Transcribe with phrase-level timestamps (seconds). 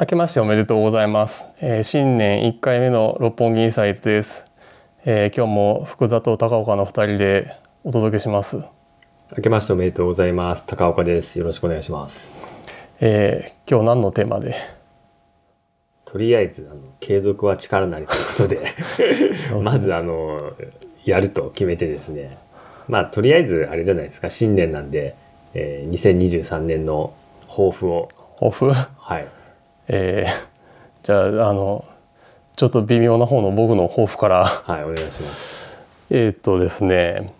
[0.00, 4.46] 明けましておめでとうございます、えー新年1回目の六本木インサイトです、
[5.04, 8.62] えー今日も福田と高岡の2人でお届けします、
[9.36, 10.64] 明けましておめでとうございます。
[10.64, 11.38] 高岡です。
[11.38, 12.40] よろしくお願いします。
[13.00, 14.54] えー今日何のテーマで？
[16.06, 18.74] とりあえず、あの、継続は力なりということで、
[19.62, 20.54] まずあの、
[21.04, 22.38] やると決めてですね。
[22.88, 25.14] まあ、とりあえず、あれじゃないですか、新年なんで、
[25.52, 27.12] えー2023年の
[27.48, 28.08] 抱負を、
[28.40, 29.28] オフはい。
[29.92, 30.50] えー
[31.02, 31.84] じゃああの
[32.56, 34.44] ちょっと微妙な方の僕の抱負から。
[34.44, 35.76] はい、お願いします。
[36.10, 37.32] えーっとですね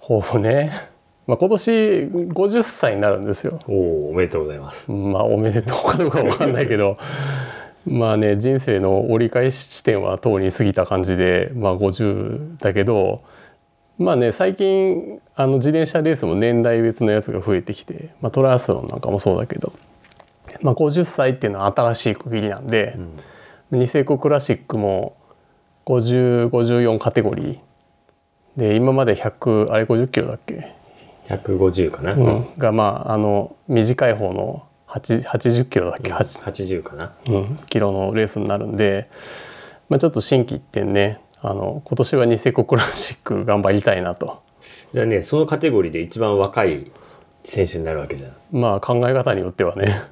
[0.00, 0.70] 抱負ね、
[1.26, 3.60] まあ、今年50歳になるんですよ。
[3.66, 4.90] おお、おめでとうございます。
[4.92, 6.96] まあおめでとうかどうかわかんないけど。
[7.86, 13.22] まあね人生の折り返し地点はとうに過ぎた感じでまあ50だけど
[13.98, 19.72] まあね最近あの自転車レースも年代別のやつが増えてきて、まあ、トライアスロンなんかもそうだけど、
[20.62, 22.96] まあ、50歳っていうのは新しい区切りなんで、
[23.70, 25.16] ニセコクラシックも
[25.86, 27.58] 5054カテゴリー。
[28.56, 30.74] で今まで100あれ50キロだっけ
[31.28, 37.14] ？150かな、うん、がまああの短い方の8 80キロだっけ、8 80かな？
[37.28, 39.08] うん、キロのレースになるんで、
[39.88, 41.20] まあ、ちょっと心機一転ね。
[41.42, 44.42] あの今年はニセコクラシック頑張りたいなと。
[44.92, 46.90] じゃあね、そのカテゴリーで一番若い
[47.44, 48.32] 選手になるわけじゃん。
[48.52, 50.02] まあ考え方によってはね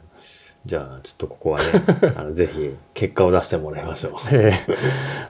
[0.68, 1.64] じゃあ、ちょっとここはね、
[2.14, 4.12] あのぜひ結果を出してもらいましょう。
[4.36, 4.74] ええ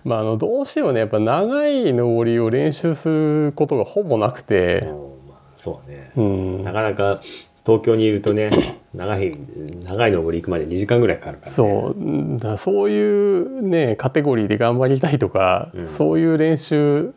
[0.02, 6.10] まああのどうしてもねやっぱ長い登りを練習することがほぼなくて、うんまあ、そうね。
[6.16, 7.20] うん、なかなか
[7.64, 9.38] 東京にいるとね、長い、
[9.84, 11.54] 長い登り行くまで2時間ぐらいかかるから、ね。
[11.54, 17.14] そうだそういうねカテゴリーで頑張りたいとか、うんそういう練習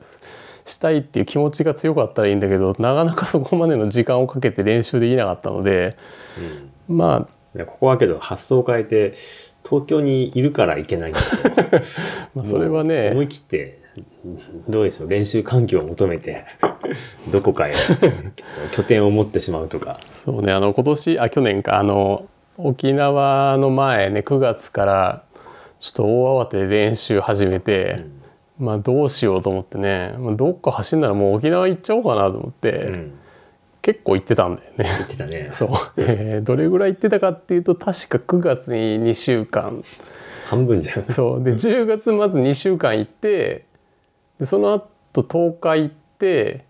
[0.66, 5.98] したいっていう気持ちが強かったらいいんだけどなかなかそこまでの時間をかけて練習できなかったので
[6.88, 9.14] まあいやここはけど発想を変えて、
[9.68, 11.28] 東京にいるからいけないんだと
[12.34, 13.80] まあそれはもう思ねい切って、
[14.70, 16.46] どうでしょう、練習環境を求めて、
[17.30, 17.74] どこかへ
[18.74, 20.00] 拠点を持ってしまうとか。
[20.08, 22.26] そうねあの今年あ去年かあの
[22.58, 25.24] 沖縄の前ね9月から
[25.80, 28.06] ちょっと大慌てで練習始めて、
[28.60, 33.14] まあどうしようと思ってね、まあ、どっか走んならもう沖縄行っちゃおうかなと思って、うん。
[33.82, 34.86] 結構行ってたんだよね。
[34.86, 35.50] 言ってたね。
[35.52, 39.84] そう、えーどれぐらい行ってたかっていうと確か9月に2週間
[40.48, 41.06] 半分じゃん。
[41.12, 43.66] そうで10月まず2週間行って
[44.40, 46.66] でその後10日行って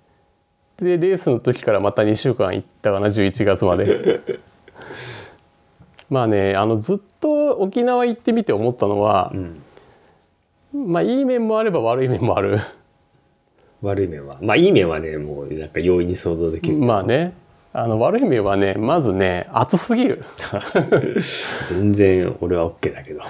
[0.78, 4.22] でレースの時からまた2週間行ったかな11月まで
[6.10, 9.62] まあねあのずっと沖縄行ってみて思ったのはう、ん。
[10.74, 12.60] まあいい面もあれば悪い面もある
[13.81, 14.38] 悪い面は。
[14.42, 16.78] まあいい面はね、もうなんか容易に想像できる。
[16.78, 17.34] まあね
[17.74, 20.25] あの悪い面はねまずね暑すぎる
[21.69, 23.22] 全然俺は OK だけど。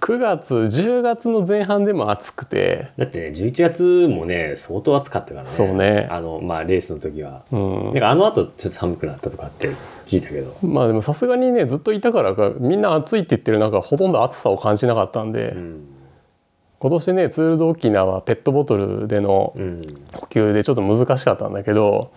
[0.00, 5.46] 9月10月の前半でも暑くてだってね、11月もね、相当暑かったからね。
[5.48, 7.42] そうねあの、まあ、レースの時は。
[7.52, 9.70] うんなんかあの後ちょっと寒くなったとかって
[10.06, 10.56] 聞いたけど。
[10.62, 15.93] まあでもさすがにねずっといたからかみんな暑いって言ってる中ほとんど暑さを感じなかったんで、うん。
[16.84, 20.04] 今年ねツール・ド・沖縄ペットボトルでのうん。
[20.12, 22.12] 補給でちょっと難しかったんだけど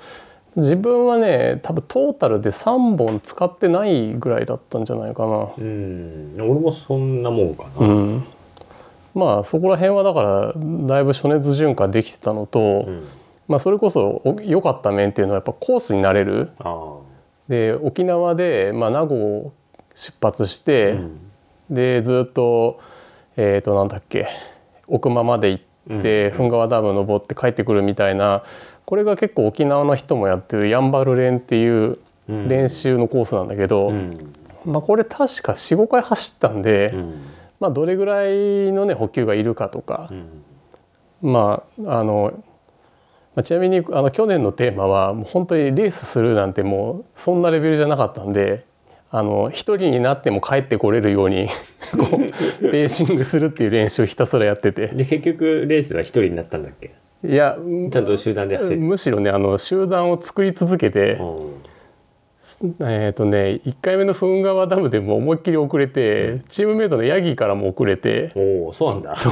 [0.58, 5.54] 自分はね多分トータルで3本使ってないぐらいだったんじゃないかな。
[5.58, 6.34] うん。
[6.36, 7.88] 俺もそんなもんかな。
[7.88, 8.26] うん、
[9.16, 13.04] まあそこら辺はだからだいぶ暑熱順化できてたのと、うん。
[13.48, 16.98] まあ、それこそお良かった面っていうのはやっぱコースになれるあ
[17.48, 19.54] で沖縄で、まあ、名護を
[19.96, 20.66] 出発しあ。
[20.66, 21.20] て、うん。
[21.70, 22.82] でずっと
[23.38, 24.28] えっ、となんだっけ
[24.88, 25.94] 奥間まで行って、う
[26.44, 28.44] ん噴川ダム登って帰ってくるみたいな
[28.86, 34.34] これが結構沖縄の人もやってるやんばる練っていううん練習のコースなんだけど、うん。
[34.66, 37.14] まあ、これ確か45回走ったんで、うん。
[37.60, 41.32] まあ、どれぐらいのね補給がいるかとかう、ん。
[41.32, 42.34] まああの、
[43.36, 48.66] まあ、ちなみにあの去年のテーマはもう本当にレースするなんてもうそんなレベルじゃなかったんで
[49.10, 51.48] あの一人になっても帰ってこれるように
[51.98, 54.88] こうペーシングするっていう練習をひたすらやってて。
[54.88, 56.92] で、結局レースは一人になったんだっけ？
[57.26, 57.58] いや
[57.92, 58.76] ちゃんと集団で走って。
[58.78, 61.52] むしろねあの集団を作り続けて、うん
[62.82, 69.16] えっ、とね1回目の噴川ダムでも思いっきり遅れて、チームメイトのヤギからも遅れておお、そうなんだ。
[69.16, 69.30] そ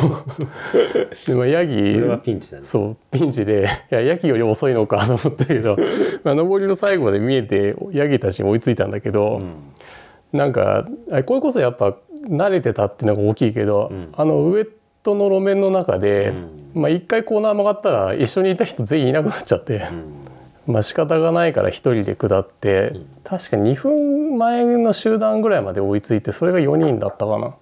[1.25, 2.63] でもヤギれはピンチだね。
[2.63, 5.77] そうピンチでいやヤギより遅いのかと思ったけど、
[6.23, 10.37] まあ、上りの最後まで見えてヤギたちに追いついたんだけど、うん。
[10.37, 11.95] なんかあこれこそやっぱ
[12.27, 14.69] 慣れてたっていうのが大きいけど、うんあのウエッ
[15.03, 16.33] トの路面の中で、
[16.73, 20.24] うまあ、一回コーナー曲がったら一緒にいた人全員いなくなっちゃって、うん。
[20.67, 27.55] まあ仕方がないから一人で下って、確か2分前の集団ぐらいまで追いついてそれが4人だったかな。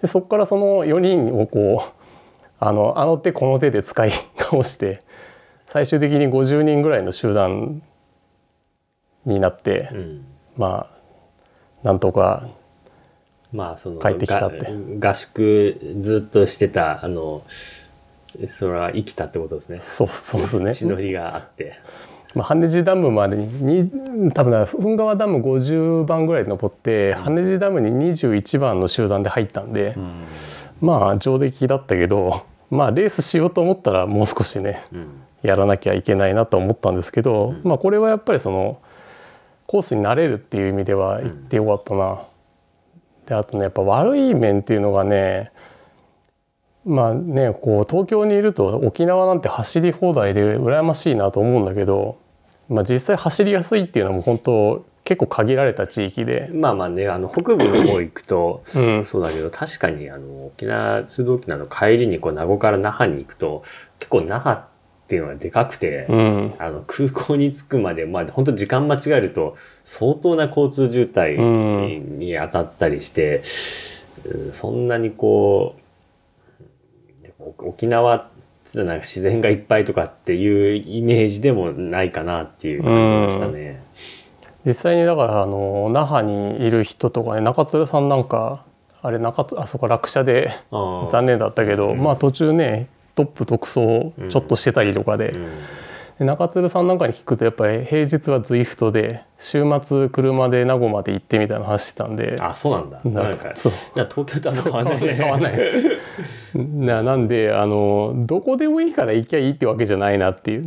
[0.00, 2.02] でそこからその4人をこう
[2.58, 5.02] あのあの手この手で使い倒して
[5.66, 7.82] 最終的に50人ぐらいの集団
[9.24, 10.24] になって、うん。
[10.56, 12.48] まあなんとか
[13.52, 14.66] まあその帰ってきたって。
[14.98, 19.78] が合宿ずっとしてたあのそれは生きたってことですね。
[19.78, 20.74] そうそうですね。
[20.74, 21.78] 血のりがあって
[22.34, 23.46] まあ、羽地ダムまでに
[23.82, 29.96] に多分な噴川ダム50番ぐらい登って羽地ダムに21番の集団で入ったんで、
[30.80, 35.06] まあ上出来だったけどまあレースしようと思ったらもう少しねうん。
[35.42, 38.80] やらなきゃいけないなと思ったんですけど、まあこれはやっぱりその
[39.66, 42.22] コースに慣れるっていう意味では行ってよかったな。
[43.26, 45.50] であとねやっぱ悪い面っていうのがね
[46.84, 52.18] まあねこう東京にいると沖縄なんて走り放題で羨ましいなと思うんだけど、
[52.72, 63.62] まあ、実際走りやすいっていうのも本当結構限られた地域で、まあまあねあの北部の方行くとうん、そうだけど確かにあの沖縄通道沖縄の帰りにこう名護から那覇に行くと
[63.98, 64.64] 結構那覇っ
[65.08, 72.18] ていうのはでかくて、うん、あの空港に着くまでまあ本当時間間違えると相当な交通渋滞うん。
[72.18, 75.74] に当たったりして、うんそんなにこ
[77.40, 78.31] う沖縄って
[78.74, 83.82] なんか自然がいっぱいとかっていうイメージでもないかなっていう感じがしたね。
[84.64, 88.64] 実際にだからあの那覇にいる人とかね中鶴さんなんか
[89.02, 95.50] あれ中津あそこ落車で残念だったけど、まあ途中ねトップ独走ちょっとしてたりとかで,、うん
[96.22, 102.36] で中鶴さんなんかに聞くとやっぱり平日はズイフトで週末車で名護まで行ってみたいな話してたんで。
[102.38, 103.00] あそうなんだ。
[103.04, 103.72] ななんかそう。
[103.94, 105.14] 東京とあんま変わんないね。
[105.14, 105.58] 変わんない。
[106.54, 110.66] ななんであのどこでもいいから行きゃいいってわけじゃないなっていう、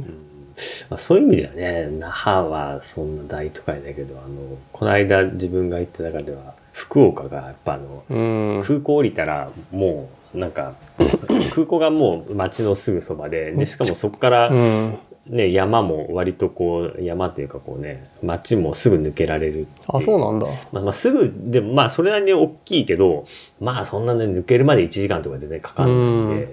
[0.89, 8.63] まあ、そういう意味ではね那覇はそんな大都会だけどあのこの間自分が行った中では福岡がやっぱあの、うん。
[8.65, 10.73] 空港降りたらもうなんか
[11.53, 14.97] 空港がもう街のすぐそばででしかもそこから、うん、
[15.27, 20.45] ね、山も割とこう山というかこうね街もすぐ抜けられるあそうなんだ。
[20.71, 23.25] まあ、まあすぐでもまあそれなりに大きいけど
[23.59, 26.49] まあそんなね抜けるまで1時間とか全然かかんないんで、うん。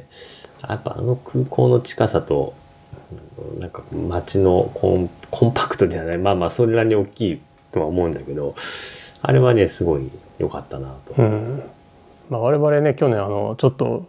[0.69, 2.55] やっぱあの空港の近さと
[3.53, 6.19] うんなんか街のコンコンパクトではない。
[6.19, 7.41] まあまあそれなりに大きい
[7.73, 8.55] とは思うんだけど
[9.21, 11.15] あれはねすごい良かったなと。
[11.19, 11.63] うん。
[12.31, 14.07] まあ、我々ね去年あのちょっと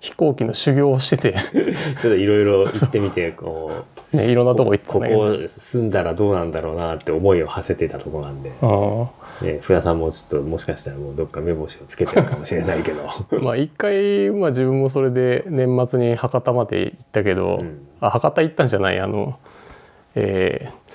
[0.00, 1.34] 飛行機の修行をしてて、
[2.00, 4.16] ちょっといろいろ行ってみてこう。
[4.16, 9.08] ね、いろんなとこ行ったここ住んだらどうなんだろうなって思いを馳せてたとこなんで、うん
[9.42, 13.02] ね、福田さんもちょっともしかしたらもうどっか目星をつけてるかもしれないけど。
[13.42, 17.86] まあ一回、まあ、自分もそれで年末に博多まで行ったけど、うん。
[18.00, 19.38] あ博多行ったんじゃないあの、
[20.14, 20.86] えー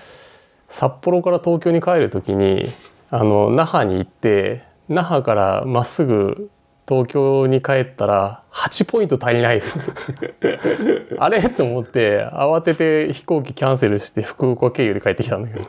[0.72, 2.66] 札幌から東京に帰る時に
[3.10, 6.50] あの那覇に行って那覇からまっすぐ
[6.88, 9.62] 東京に帰ったら8ポイント足りない。
[11.18, 11.42] あれ？
[11.42, 15.66] と思って慌てて飛行機キャンセルして福岡経由で帰ってきたんだけど。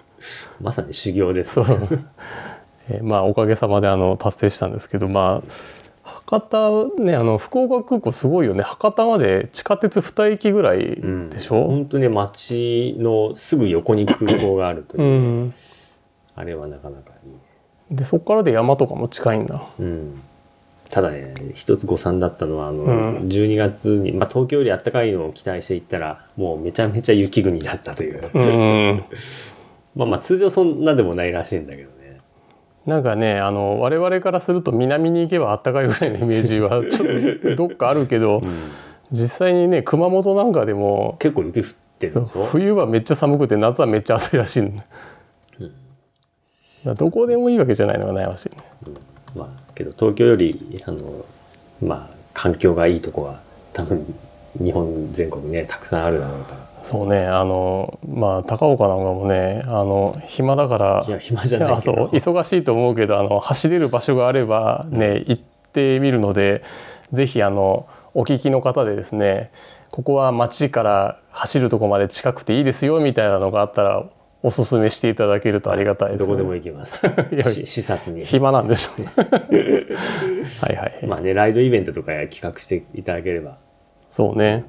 [0.61, 1.55] まさに修行です。
[1.55, 1.89] そう、
[2.89, 5.43] えーまあおかげさまであの達成したんですけどま
[6.05, 6.41] あ博
[6.97, 8.63] 多ねあの福岡空港すごいよね。
[8.63, 11.31] 博多まで地下鉄2駅ぐらいうん。
[11.31, 15.07] でしょ、本当に街のすぐ横に空港があるというう、
[15.47, 15.55] ん。
[16.35, 19.63] あれはなかなかいい、でそこからで山とかも近いんだ。
[19.79, 20.23] うん、
[20.93, 23.19] ただね一つ誤算だったのはあの、うん。
[23.27, 29.05] 12月に、まあ、東京より暖かいのを期待していったらもうめちゃめちゃ雪国だったという、うん。
[29.97, 32.19] まあまあ通常そんなでもないらしいんだけどね。
[32.85, 38.51] なんかねあの我々からすると南に行けば暖かいぐらいのイメージは ちょっとどっかあるけど、うん。
[39.13, 41.67] 実際にね熊本なんかでも結構雪降っ
[41.99, 44.85] てるそうで冬はめっちゃ寒くて夏はめっちゃ暑いらしいんだ,、
[45.63, 45.75] だか
[46.85, 48.57] らどこでもいいわけじゃないのが悩ましいね。
[49.35, 51.25] まあけど東京よりあの
[51.83, 53.41] まあ環境がいいとこは
[53.73, 54.15] 多分
[54.63, 56.73] 日本全国ねたくさんあるだろうから。
[56.83, 66.65] そうねあのまあ高岡なんかもねあの暇だからいや暇じゃないあそう忙しいと思うけどあの走れる場所があればね、行ってみるので
[67.13, 69.53] ぜひあのお聞きの方でですね
[69.93, 74.05] ここは街から走るとこまで近くていいですよみたいなのがあったら
[74.43, 77.01] おすすめしていただけるとありがたいです、どこでも行きます。
[77.33, 78.25] いやし視察に。
[78.25, 79.13] 暇なんでしょうね。
[80.61, 83.59] はいはい、まあねライドイベントとか企画していただければ。
[84.11, 84.65] そうね。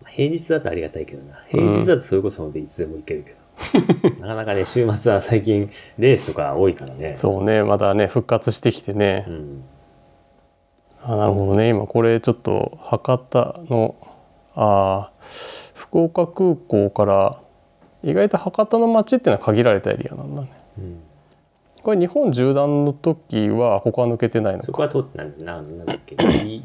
[0.00, 1.44] まあ平日だとありがたいけどな。
[1.48, 3.34] 平日だとそれこそいつでも行けるけ
[4.10, 7.14] ど、 なかなかね週末は最近レースとか多いからね。
[7.14, 7.62] そうね。
[7.62, 9.64] まだね復活してきてね、うん。
[11.02, 11.68] あなるほどね。
[11.68, 13.96] 今これちょっと博多の
[14.54, 17.43] あー福岡空港から
[18.04, 20.48] 意外と博多の街っていうのは限られたエリアなんだね。
[20.78, 21.00] うん
[21.82, 24.64] これ日本縦断の時は他抜けてないのか。
[24.64, 26.14] そこは通ってないななんだっけ？
[26.14, 26.64] いい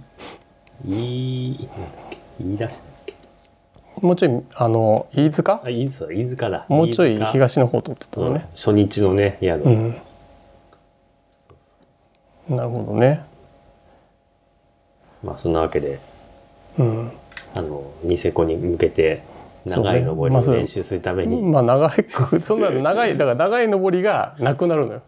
[0.86, 3.16] いいなんだっけ言い出しだっけ
[4.02, 9.96] もうちょいあの飯塚あ飯塚飯塚だもうちょい東の方通ってたのうん初日のね宿、うん、
[12.48, 13.22] なるほどね
[15.22, 16.00] まあそんなわけで
[16.78, 17.12] うん
[17.54, 19.22] あのニセコに向けて
[19.70, 21.92] 長い登りを練習するために、まあ長い
[22.42, 25.02] そんな長いだから長い登りがなくなるのよ。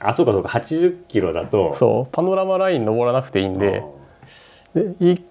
[0.00, 0.48] あそうかそうか。
[0.50, 1.72] 80キロだと。
[1.72, 2.08] そう。
[2.12, 3.82] パノラマライン登らなくていいんで。
[4.74, 5.22] でい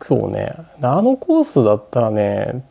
[0.00, 0.54] そうね。
[0.82, 2.64] あのコースだったらね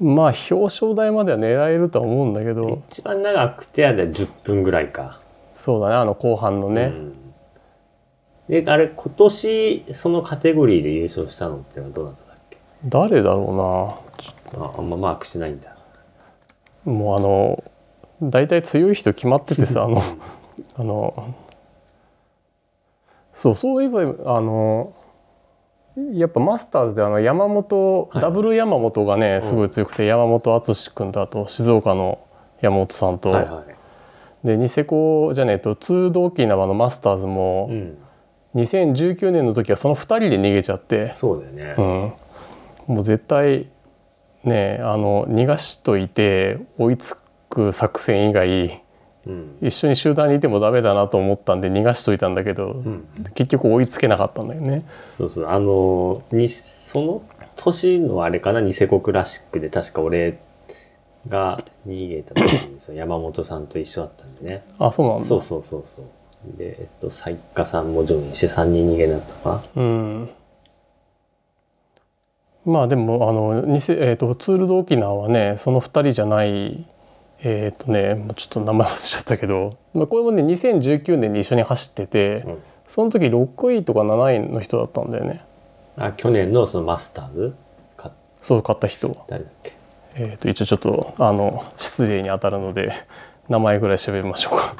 [0.00, 2.82] まあ表彰台までは狙えるとは思うんだけうんど。
[2.88, 5.20] 一番長くてあれ10分ぐらいか。
[5.52, 7.14] そうだねあの後半のね、うん。
[8.48, 12.23] であれ今年そのカテゴリーで優勝したのってのはどうなった？
[12.86, 13.96] 誰だろ
[14.58, 15.74] ああんまマークしてないんだ。
[16.86, 17.64] うなもうあの
[18.22, 20.02] 大体強い人決まっててさ あの
[20.76, 21.34] あの
[23.32, 24.92] そうそういえばあの
[26.12, 28.22] やっぱマスターズであの山本、はい。
[28.22, 32.18] ダブル山本がねすごい強くて、山本篤君とあと静岡の
[32.60, 33.64] 山本さんと、はいは
[34.44, 37.98] い、でニセコじゃねえとツード沖縄のマスターズもうん、
[38.56, 42.12] 2019年の時はその2人で逃げちゃって、そうだよね、うん、
[42.86, 43.68] もう絶対
[44.44, 47.16] ねあの逃がしといて追いつ
[47.48, 48.84] く作戦以外
[49.26, 49.56] うん。
[49.62, 54.84] 一緒に集団にいてもダメだなと思ったんで逃がしといたんだけど、うん、結局追いつけなかったんだよね。
[55.10, 55.46] そうそう。
[55.46, 57.22] あのにその
[57.56, 60.38] 年のあれかなニセコクラシックで確か俺
[61.28, 64.62] が逃げた時にその山本さんと一緒だったんでね。
[64.78, 65.26] あそうなんだ。
[65.26, 66.04] そうそうそうそう。
[66.58, 69.64] でえっと斉家さんもジョインして3人逃げになったのか。
[69.76, 70.30] うん
[72.64, 76.86] まあでもあのえー、とツール・ド・沖縄はねその2人じゃない
[77.42, 82.58] えっ、とねもうちょっと名前忘れちゃったけど、まあ、これもね2019年に一緒に走ってて、うん。
[82.86, 85.44] その時6位とか7位の人だったんだよね。
[85.96, 87.54] なあ去年のそのマスターズ？
[87.96, 89.10] かそう買った人。
[89.10, 89.72] は、誰だっけ？
[90.16, 92.92] えー、と一応ちょっとあの失礼に当たるので
[93.48, 94.74] 名前ぐらい調べましょうか。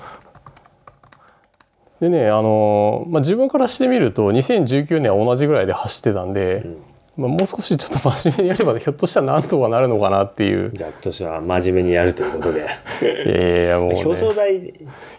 [2.00, 6.76] でねあの、まあ、自分からしてみると2019年は同じぐらいで走ってたんで、うん
[7.16, 10.73] まあ、もう少しちょっと真面目にやればひょっとしたらなんとかなるのかなっていう。
[10.75, 12.66] じゃあ今年は真面目にやるということで。
[13.02, 14.75] いやいやいやもう、ね、表彰台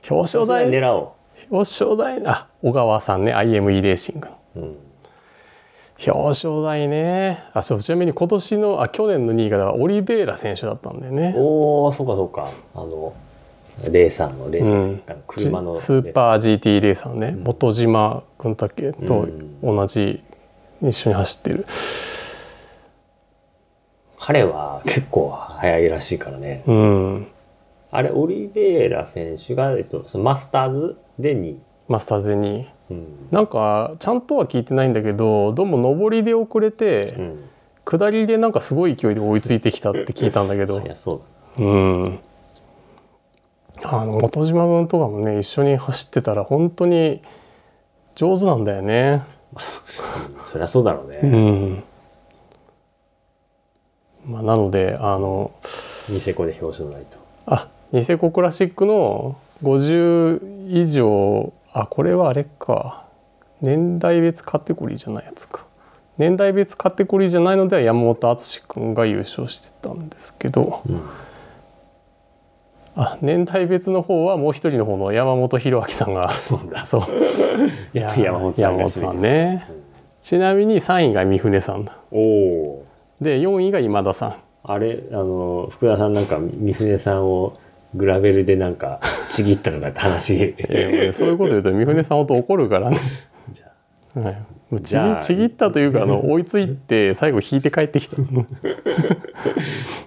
[0.09, 1.15] 表彰台狙お
[1.49, 4.37] 表彰台あ小川さんね IME レーシングの。
[4.55, 4.77] う、うん、
[6.05, 7.43] 表彰台ね。
[7.53, 11.33] あそうちなみに今年のあ去年の2位がだからオリベイラ選手だったんだよね。
[11.37, 12.49] おおそうかそうか。
[12.73, 13.13] あの
[13.89, 15.01] レーサーのレーサー、うん。
[15.27, 17.43] 車のスーパー GT レーサーのね、ん。
[17.43, 19.27] 元島君だけと
[19.63, 20.21] 同じ
[20.89, 21.65] 一緒に走ってる、
[24.19, 26.63] 彼は結構速いらしいからね。
[26.67, 27.27] うん、
[27.91, 33.27] あれオリベイラ選手が、えっと、そのマスターズで2位、マスターズにうん。
[33.31, 37.49] なんかちゃんとは聞いてないんだけどどうも上りで遅れて、うん、
[37.83, 40.81] 下りでなんかすごい勢いで追いついてきたって聞いたんだけど。
[40.81, 41.23] いやそ
[41.57, 41.75] うう
[42.05, 42.19] ん。
[43.83, 47.21] あの元島君とかもね一緒に走ってたら本当に
[48.15, 49.23] 上手なんだよね
[50.43, 51.83] そりゃそうだろうね、うん。
[54.25, 55.51] まあ、なのであの
[56.09, 57.17] ニセコで表彰台と。
[57.45, 63.05] あニセコクラシックの50以上あこれはあれか。
[63.61, 65.65] 年代別カテゴリーじゃないやつか。
[66.17, 70.81] 年代別カテゴリーじゃないのでは山本篤君が優勝してたんですけど。
[70.87, 71.01] うん
[72.97, 76.33] あ年代別の方はもう一人の方の山本博明さんが。
[76.33, 76.85] そうだ。
[76.85, 77.01] そう。
[77.93, 79.67] 山本さんが山本さんね。
[80.21, 81.83] ちなみに3位が三船さん。
[81.83, 82.85] だおお
[83.19, 84.35] で4位が今田さん。
[84.63, 87.57] あれあの福田さんなんか三船さんを
[87.93, 88.99] グラベルでなんか
[89.29, 90.55] ちぎったとかって話。
[91.11, 92.99] そういうこと言うと三船さんほんと怒るからね。
[93.51, 93.67] じゃ
[94.15, 94.19] あ。
[94.19, 98.15] はい、ちぎちぎったというかあの追いついて最後引いて帰ってきた。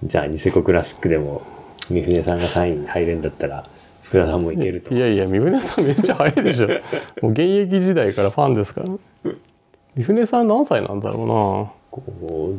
[0.02, 1.42] じゃあニセコクラシックでも
[1.90, 3.68] 三船さんが3位に入れんだったら
[4.02, 4.94] 福田さんもいけると。
[4.94, 6.68] いやいや三船さんめっちゃ早いでしょ。
[7.22, 8.88] もう現役時代からファンですから。
[9.96, 12.52] 三船さん何歳なんだろこ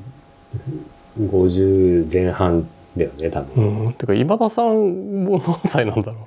[1.17, 2.67] う50前半
[2.97, 3.93] だよね多う分、なうん。
[3.93, 6.25] てか今田さんも何歳なんだろ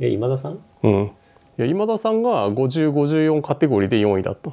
[0.00, 0.52] え今田さん？
[0.54, 1.02] ううん。
[1.04, 1.10] い
[1.58, 4.50] や今田さんが5054カテゴリーで4位だった。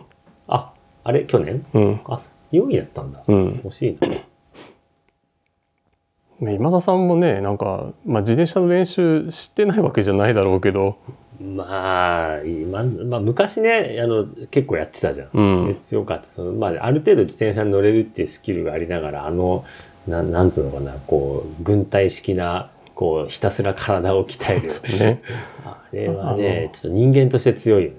[0.48, 0.72] あ
[1.04, 1.24] あれ？
[1.26, 1.66] 去年？
[1.74, 2.00] うん。
[2.06, 2.20] あ
[2.52, 3.46] 4位だったんだ、うん。
[3.64, 4.08] 欲しいな
[6.40, 10.98] ね今田さんもねなんか、まあ、自転車の練習してないわけじゃないだろうけど。
[11.40, 15.68] まあ今、まあ、昔ねあの結構やってたじゃん、うん。
[15.68, 16.30] で強かった。
[16.30, 19.64] その、まあ、ある程度自転車に乗れるっていうスキルがありながらあの
[20.08, 24.68] ななんつうのかなこう軍隊式なこうひたすら体を鍛える。
[25.00, 25.22] ね。
[25.64, 27.98] あれはねちょっと人間として強いよね。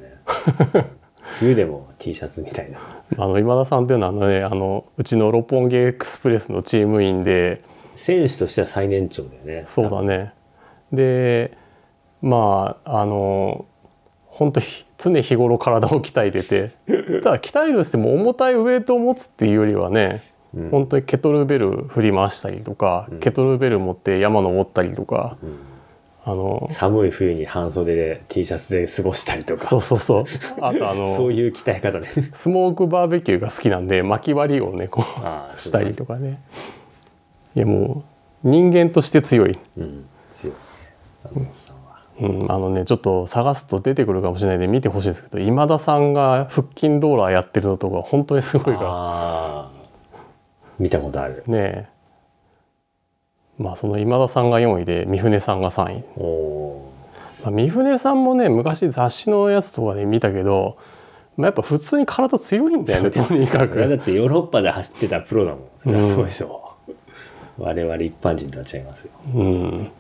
[1.39, 2.79] 冬でも T シャツみたいな。
[3.17, 7.63] あの今田さんっていうのはあのねあのうちの六本木エクスプレスのチーム員で
[7.99, 9.63] 選手としては最年長だよね。
[9.67, 10.33] そうだね。
[10.93, 11.57] で
[12.23, 13.67] まああの
[14.27, 16.71] 本当ひ常日頃体を鍛えてて。
[17.23, 20.23] ただ鍛えるっても重たいウエイトを持つっていうよりはね、
[20.55, 20.71] うん。
[20.71, 23.19] 本当にケトルベル振り回したりとか、うん。
[23.19, 25.59] ケトルベル持って山登ったりとか、うん。
[26.25, 29.65] あの寒い冬に半袖で T シャツで過ごしたりとか。
[29.65, 30.25] そうそうそう。
[30.61, 32.09] あとあの そういう鍛え方ね。
[32.33, 35.05] スモークバーベキューが好きなんで薪割りをねこ
[35.55, 36.41] うしたりとかね
[37.59, 38.05] いやも
[38.45, 40.57] う人間として強い、うん強い。
[42.21, 49.71] うん、あのねちょっと探すと出てくるかもしれないんで見てほしいですけど今田さんが腹筋ローラーやってるのとか本当にすごいから。
[50.79, 51.43] 見たことある。
[51.49, 51.89] ねえ。
[53.59, 56.05] まあその今田さんが4位で三船さんが3位、
[57.43, 60.79] まあ、三船さんもね昔雑誌のやつとかで見たけど、
[61.37, 65.61] まあ、やっぱ普通に体強いんだよねとにかそれはだくってヨーロッパで走ってたプロだもん。
[65.77, 66.68] それはそうでしょう、
[67.59, 69.13] 我々一般人とは違いますよ。
[69.35, 69.91] うん。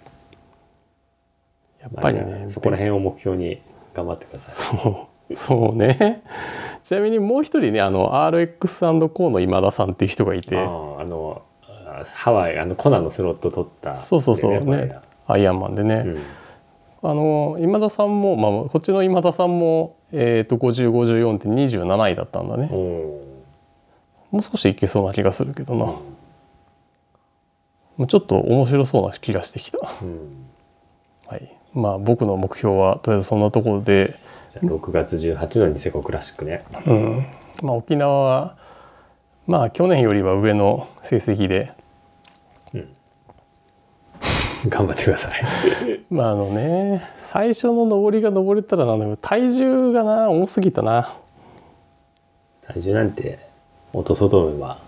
[1.80, 3.60] やっぱりねそこら辺を目標に
[3.94, 6.22] 頑張ってくださそうそうね。
[6.82, 10.56] ちなみにもう一人ねあの RX&Co の今田さんっていう人がいいて。
[10.56, 14.64] あのあハワイあのコナンのスロット取ったそうそうそう。
[14.64, 14.94] ね
[15.26, 16.18] アイアンマンでね、うん。
[17.02, 22.68] あの今田さんも、まあ、こっちの今田さんも、えー、と5054って27位だったんだね。
[24.30, 25.96] もう少しいけそうな気がするけどな、ーまあ
[28.06, 30.46] ちょっと面白そうな気がしてきた、うん。
[31.26, 34.18] はい、まあ僕の目標はとりあえずそんなところで、
[34.50, 36.64] じゃあ6月18のニセコクラシックね。
[36.86, 37.26] うん。
[37.62, 38.56] まあ、沖縄は
[39.46, 41.72] まあ去年よりは上の成績で。
[44.68, 45.42] 頑張ってください。
[46.10, 51.16] まああのね最初の上りが登れたらなんだけど体重がな重すぎたな。
[52.62, 53.38] 体重なんて
[53.94, 54.78] 落とそうと思えば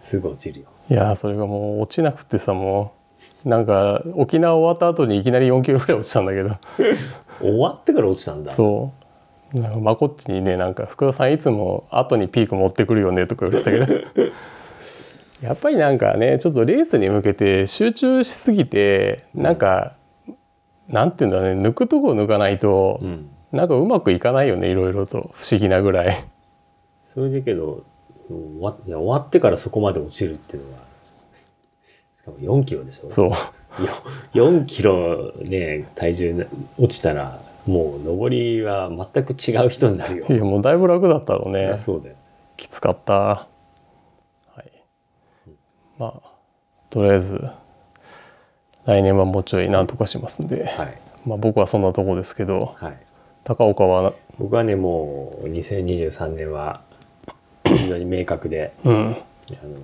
[0.00, 2.96] すぐ落ちるよいやーそれがもう落ちなくてさもう。
[3.48, 6.56] なんか沖縄終わった後にいきなり4キロぐらい落ちたんだけど。
[7.40, 8.52] 終わってから落ちたんだ。
[8.52, 8.92] そ
[9.54, 9.60] う。
[9.60, 14.32] なんかまこっちにねなんか福田さんいつも後にピーク持ってくるよねとか言われてたけど。
[15.42, 19.92] やっぱりなんかねちょっとレースに向けて集中しすぎてなんか、
[20.88, 23.28] なんていうんだろうね抜くとこ抜かないと、うん。
[23.52, 25.30] なんかうまくいかないよねいろいろと。
[25.34, 26.24] 不思議なぐらい。
[27.06, 27.84] それだけど
[28.28, 30.78] 終わいや終わってからそこまで落ちるっていうのは
[32.12, 33.10] しかも4キロでしょ？
[33.10, 33.30] そう。
[33.30, 33.34] よ
[34.32, 36.46] 4キロね体重な
[36.78, 40.26] 落ちたらもう上りは全く違う人になるよ。
[40.28, 41.66] いやもうだいぶ楽だったろうね。
[41.66, 42.16] ゃそうだよ。
[42.56, 43.12] きつかった。
[43.14, 43.46] は
[44.58, 44.72] い。
[45.98, 46.30] まあ
[46.88, 47.40] とりあえず
[48.86, 50.98] 来年はもうちょいなんとかしますんで、はい。
[51.26, 52.74] まあ僕はそんなとこですけど。
[52.78, 52.96] はい。
[53.44, 54.14] 高岡は？
[54.38, 56.82] 僕はねもう2023年は
[57.68, 58.94] 非常に明確でうん。
[58.94, 59.76] あの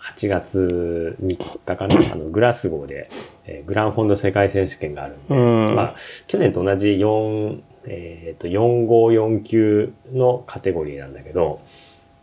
[0.00, 3.08] 8月3日かな あのグラスゴーで、
[3.46, 5.74] えーグランフォンド世界選手権があるんで、うん。
[5.74, 5.94] まあ、
[6.26, 11.60] 去年と同じ4、えー、と4549のカテゴリーなんだけど、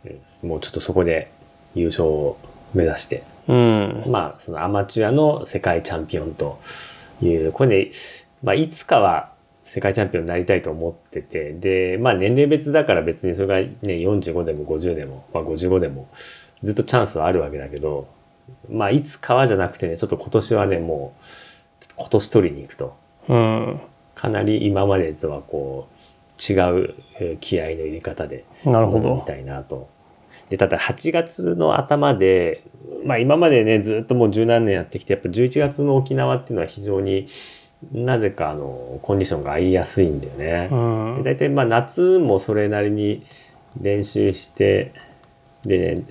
[0.04, 1.30] えーもうちょっとそこで
[1.74, 2.36] 優勝を
[2.74, 4.02] 目指して、うん。
[4.08, 6.58] まあ、そのアマチュアの世界チャンピオンと
[7.22, 7.90] いう、これね、
[8.42, 9.31] まあ、いつかは
[9.72, 16.10] 世界チャンピオンになりたいと思ってて、で、まあ、年齢別だから別にそれがね、45でも50でも、まあ、55でも、
[16.62, 18.06] ずっとチャンスはあるわけだけど、
[18.68, 21.24] まあ、いつかはじゃなくてね、ちょっと今年はね、もう、
[21.96, 22.94] 今年取りに行くと。
[23.30, 23.80] うん
[24.14, 29.88] かなり今までとはこう、違うえー気合の入れ方でなるほどみたいなと。
[30.50, 32.62] で、ただ8月の頭で、
[33.06, 37.26] まあ今までね、ずっともう十何年やってきて、やっぱ11月の沖縄っていうのは非常に
[37.92, 40.68] なぜかあの、コンディションが合いやすいんだよね。
[40.70, 43.22] うんで大体まあ夏もそれなりに
[43.80, 44.92] 練習して、
[45.64, 46.02] でね、やっ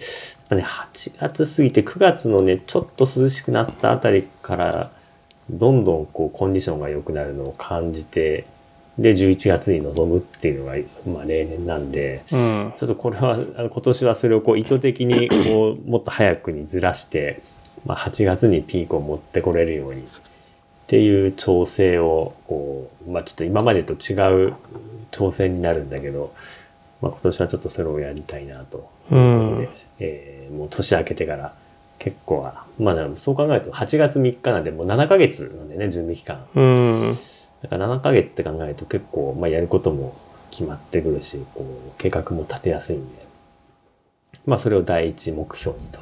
[0.50, 4.92] ぱね、8月過ぎて9月のね、ちょっと涼しくなったあたりから、
[5.50, 8.46] どんどんこうコンディションが良くなるのを感じて、
[8.98, 10.76] で、11月に臨むっていうのが、
[11.08, 17.42] まあ例年なんで、うんちょっとこれは、あの今年はそれをこう意図的にこう、もっと早くにずらして、
[17.86, 20.08] まあ8月にピークを持ってこれるように
[20.92, 24.56] っていう調整を、こう、まあちょっと今までと違う
[25.12, 26.34] 調整になるんだけど、
[27.02, 31.54] まあ今年はちょっとそれをやりたいなととで、んえーもう年明けてから
[31.98, 36.46] 結構は、まあでもそう考えると8月3日なんでもう7ヶ月なんでね、準備期間。
[36.56, 37.18] うん
[37.62, 40.14] だから7ヶ月って考えると結構、まあ、やることも
[40.50, 43.26] 決まってくるし、こう、計画も立てやすいんで。
[44.46, 46.00] まあ、それを第一目標にと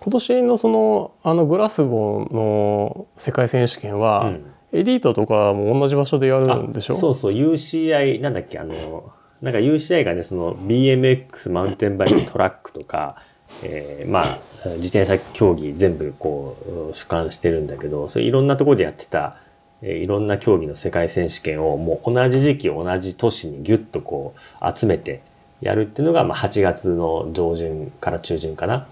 [0.00, 6.96] 今年のそのあのグラスゴーの世界選手権は、うんエリートとかも同じ場所でやるんでしょ？
[6.98, 13.16] そうそう UCI なんだっけあのなんか UCI がねその BMX マウンテンバイクトラックとか、
[13.64, 14.38] えーまあ
[14.76, 16.58] 自転車競技全部こ
[16.90, 19.36] う主管してるんだけどそれいろんなところでやってた、
[19.80, 25.22] えーいろんな競技の世界選手権をもう同じ時期同じ年にギュッとこう集めて
[25.62, 28.86] やるっていうのが、まあ、8月の上旬から中旬かな。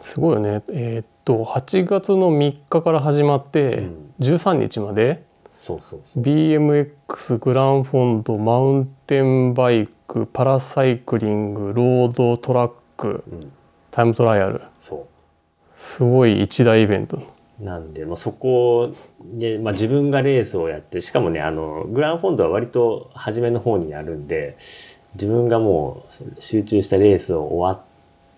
[0.00, 0.62] すごいよね。
[0.70, 4.14] えーっと8月の3日から始まってうん。
[4.20, 6.22] 13日まで、そうそうそう。
[6.22, 13.52] BMX グランフォンドマウンテンバイクパラサイクリングロードトラックうん、
[13.90, 14.62] タイムトライアル。
[14.78, 15.06] そう。
[15.72, 17.22] すごい一大イベント。
[17.60, 24.56] なんで、まあ、そこで、まあ、自分がレースをやってしかもねあのグランフォンドは割と初めの方にやるんで
[25.14, 27.87] 自分がもう集中したレースを終わっ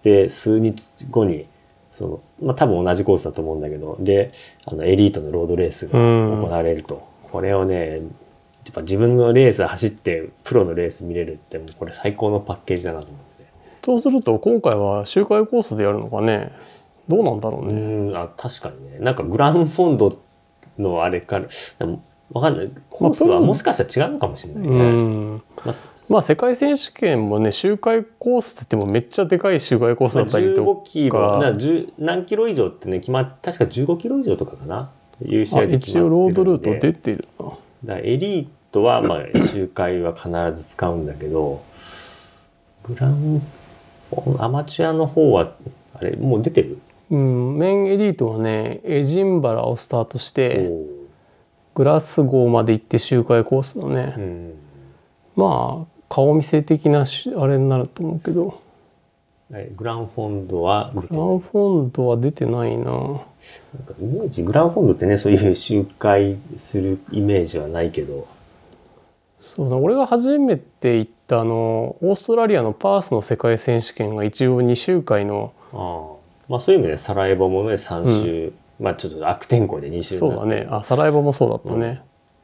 [0.02, 1.46] て数日後に
[1.90, 4.32] その、まあ、多分同じコースだと思うんだけどで
[4.64, 13.44] あのエリートのロードレースが行われると、これをねやっぱ自分のレース走ってプロのレース見れるってもうこれ最高のパッケージだなと思って。
[13.82, 16.52] そうすると今回は周回コースでやるのかね
[17.08, 18.98] どうなんだろううね、ん、あ、確かにね。
[19.00, 20.20] なんかグランフォンド
[20.78, 21.46] のあれから、
[22.32, 22.70] わかんない。
[22.88, 24.70] コースはもしかしたら違うのかもしれないね。
[24.70, 25.74] うんまあ、
[26.10, 34.90] まあ世界選手権もね周回コースって言ってもめっちゃでかい周回コースだったりと15キロ、なか10何キロ以上ってね、決まっ確か15キロ以上とかかな？
[35.22, 36.10] 優あ勝で決まってるんで。
[36.10, 37.28] 一応ロードルート出てる
[37.84, 37.98] な。
[37.98, 40.28] エリートは、まあ、周回は必
[40.60, 41.62] ず使うんだけど、
[42.84, 43.40] グラン
[44.10, 45.52] フォン、アマチュアの方は、
[45.94, 46.78] あれ、もう出てる？
[47.10, 50.70] うんメンエリートはねエジンバラをスタートして
[51.74, 54.54] グラスゴーまで行って周回コースだね、うん。
[55.34, 58.60] まあ顔見せ的なしあれになると思うけど。
[59.52, 62.84] えグランフォンドはグランフォンドは出てないな。
[62.84, 63.24] なんか
[64.00, 68.28] イメージ、グランフォンドってね、そういう集会するイメージはないけど、
[69.40, 76.20] そうだ俺が初めて行ったあのオーストラリアのパースの世界選手権が一応2周回のああ。
[76.48, 80.68] まあそういう意味でサラエボもね、3週、まあちょっと悪天候で2週そうだね。
[80.70, 82.02] あサラエボもそうだったね、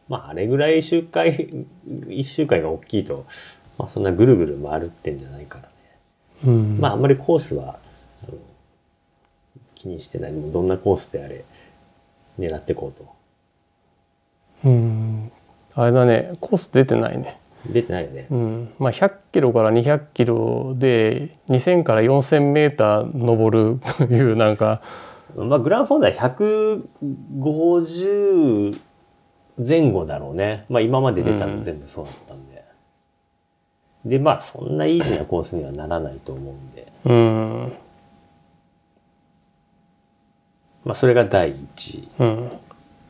[0.08, 1.32] まああれぐらい周回、
[1.86, 3.26] 1周回が大きいと、
[3.78, 5.74] まあそんなぐるぐる回るってんじゃないからね。
[6.46, 7.78] うんまああんまりコースは、
[9.74, 10.32] 気にしてない。
[10.32, 11.44] でもどんなコースであれ、
[12.38, 13.16] 狙っていこうと。
[14.64, 15.30] うん
[15.74, 17.38] あれだねコース出てないね
[17.70, 18.26] 出てないよね。
[18.30, 24.80] うんまあ100キロから200キロで2000から4000メーター登るというなんか
[25.36, 26.12] まあグランフォンドは
[27.02, 28.80] 150
[29.58, 30.64] 前後だろうね。
[30.68, 32.55] まあ今まで出たの全部そうだったんで。
[34.06, 36.86] で、まあそんなイージーなコースにはならないと思うんで。
[37.04, 37.72] うん
[40.84, 42.08] まあそれが第一位。
[42.20, 42.50] うん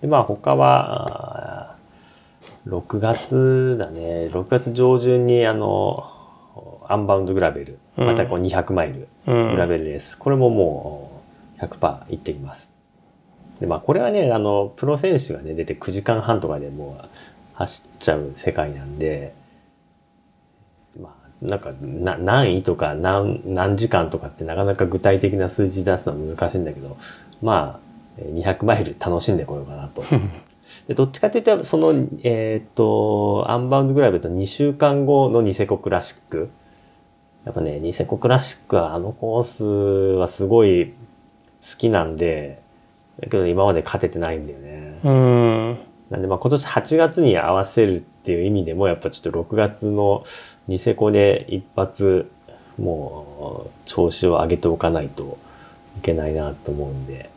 [0.00, 4.26] で、まあ他は、あー6月だね。
[4.32, 6.10] 6月上旬にあの、
[6.88, 7.78] アンバウンドグラベル。
[7.98, 10.18] うんまたこう200マイルうんグラベルです。
[10.18, 11.22] これもも
[11.58, 11.78] う100%
[12.08, 12.72] 行ってきます。
[13.60, 17.06] で、まあこれはね、あの、プロ選手がね、出て9時間半とかでもう
[17.54, 19.45] 走っちゃう世界なんで、まあ、
[21.42, 26.96] なんか、な何位とか何、何時間とかってなかなか具体的な数字出すのは難しいんだけど、
[27.42, 27.80] まあ、
[28.18, 30.02] えー200マイル楽しんでこようかなと。
[30.88, 36.48] でどっちかというと、その、えっ、と、アンバウンドグラベルと2週間後のニセコクラシック。
[37.44, 40.92] やっぱね、ニセコクラシックはあのコースはすごい好
[41.78, 42.60] きなんで、
[43.20, 44.98] だけど今まで勝ててないんだよね。
[45.04, 45.78] うん
[46.10, 50.24] なんでまあ今年8月に合わせるっていう意味でも、やっぱちょっと6月の
[50.68, 52.30] ニセコで一発、
[52.78, 55.38] もう調子を上げておかないと
[55.98, 57.30] いけないなと思うんで、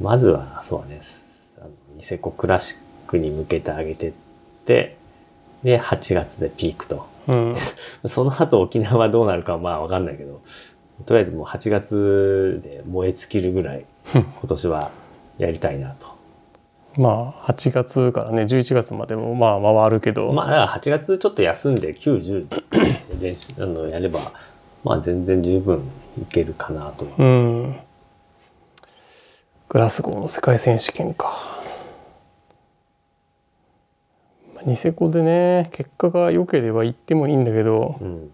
[0.00, 1.00] まずはそうだね、
[1.58, 4.12] あのニセコクラシックに向けて上げてっ
[4.66, 4.96] て、
[5.62, 7.06] で、8月でピークと。
[7.28, 7.54] うん
[8.06, 10.40] その後沖縄はどうなるかはまあわかんないけど、
[11.06, 13.84] とりあえずもう8月で燃え尽きるぐらい
[14.14, 14.90] 今年は
[15.38, 16.15] やりたいなと。
[16.96, 22.46] まあ8月からね11月までもまあ回るけど、まあだから8月ちょっと休んで90
[23.20, 24.32] 練習あのやれば
[24.82, 25.82] まあ全然十分
[26.20, 27.06] いけるかなと。
[27.18, 27.76] うん
[29.68, 31.32] グラスゴーの世界選手権か
[34.54, 38.30] まあニセコでね結果が良ければ行ってもいいんだけどうん。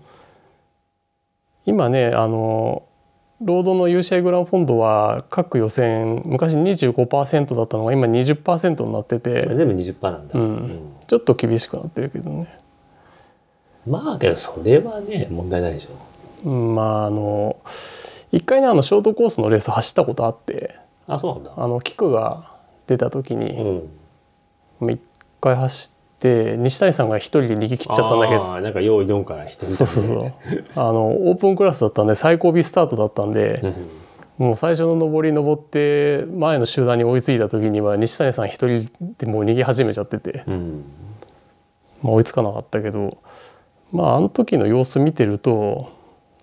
[1.64, 2.83] 今ねあの
[3.44, 9.46] ロードの UCI グランフォンドは各予選昔25%だったのが今20%になってて。
[9.55, 10.38] 全部20%なんだ。
[10.38, 10.92] うん。
[11.07, 12.48] ちょっと厳しくなってるけどね、
[13.87, 16.48] まあけどそれはね問題ないでしょ。
[16.48, 17.57] うん、まああの
[18.31, 20.76] 一回ねあのショートコースのレース走ったことあって。
[21.07, 21.52] あそうなんだ。
[21.57, 22.50] あのキクが
[22.87, 23.62] 出た時うに
[24.87, 25.00] ん一
[25.40, 25.91] 回走っ
[26.22, 28.61] て西谷さんが一人で逃げ切っちゃったんだけど。
[28.61, 30.32] なんか用意ドンから一人そうそうそう。
[30.74, 34.02] あのオープンクラスだったんで最後尾スタートだったんでうん
[34.38, 40.85] もう最初の上り登って前の集団に追いついた時には西谷さん一人でもう逃げ始めちゃってて、うん。
[42.02, 43.18] まあ、追いつかなかったけど
[43.92, 45.92] まああの時の様子見てると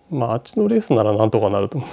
[0.10, 1.90] まああっちのレースならなんとかなると思う。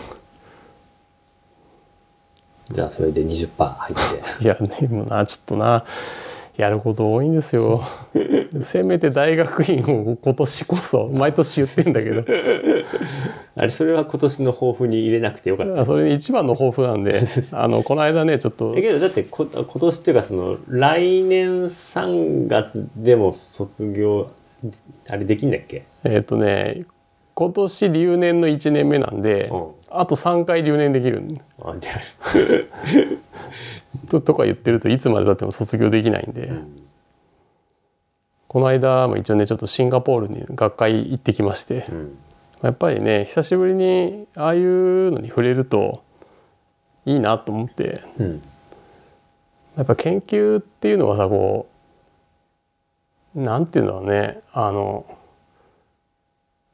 [2.73, 4.45] じゃあそれで20%入って。
[4.45, 5.85] いやでもなちょっとな
[6.57, 7.85] やること多いんですよ。
[8.61, 12.25] せめて大学院を今年こそ毎年言ってんだけど。
[13.57, 15.85] あれそれは今年の抱負に入れなくてよかった。
[15.85, 24.31] それ一番の抱負なんで あのこの間ねちょっとえけどだってこ今年っていうかその来年3月でも卒業
[25.09, 25.85] あれできんだっけ？
[26.05, 26.85] えっ、とね
[27.35, 29.67] 今年留年の1年目なんで、うん。
[29.91, 31.89] あと3回留年できるんあで
[33.99, 36.67] ととか言ってるといつまでたっても卒業できないんで、ん。
[38.49, 42.19] この間も一応ねちょっとシンガポールに学会行ってきまして、うん。
[42.63, 46.03] やっぱりね久しぶりにああいうのに触れると
[47.05, 48.03] いいなと思って。
[48.19, 48.43] うん。
[49.77, 51.69] やっぱ研究っていうのはさこ
[53.35, 54.41] うなんていうんだろうね。
[54.53, 55.05] あの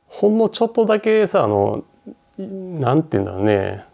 [0.06, 1.84] ほんのちょっとだけさあの
[2.38, 3.84] なんていうんだろうね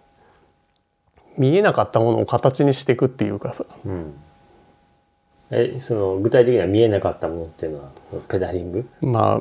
[1.39, 3.65] 見えなかったものを形にしていくっていうかさ。
[3.87, 4.15] うん。
[5.51, 7.89] えその具体的には見えなかったものっていうのは
[8.29, 8.87] ペダリング？
[9.01, 9.41] ま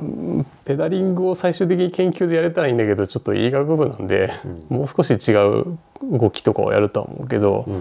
[0.64, 4.32] ペダリングを最終的に研究でやれたらいいんだけどちょっと医学部なんで、
[4.70, 5.78] もう少し違う
[6.10, 7.74] 動きとかをやるとは思うけど、うん。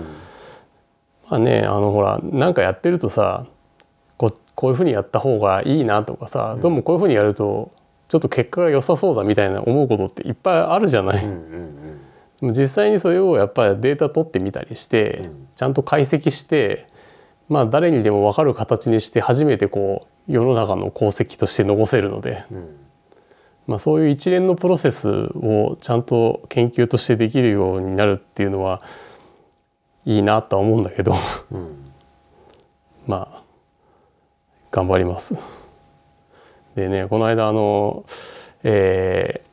[1.29, 3.45] まあねあのほらなんかやってるとさ
[4.17, 7.71] ここういうふうにやった方がいいなとかさ、どうもこういうふうにやると
[8.09, 11.23] ちょっと結果が良さそうだみたいな思うことっていっぱいあるじゃない？
[11.23, 12.06] うんうんでも
[12.41, 16.87] 実際にそれをやっぱりデータ取ってみたりして、うんちゃんと解析して
[17.49, 22.75] まあ誰にでも分かる形にして初めてこう世の中の功績として残せるので、うん
[23.65, 28.83] まあ、そういう一連のプロセスをちゃんと研究としてできるようになるっていうのは
[30.05, 31.15] いいなとは思うんだけど
[31.51, 31.83] うん
[33.07, 33.43] まあ
[34.69, 35.33] 頑張ります。
[36.75, 38.05] でねこの間あの、
[38.61, 39.47] えー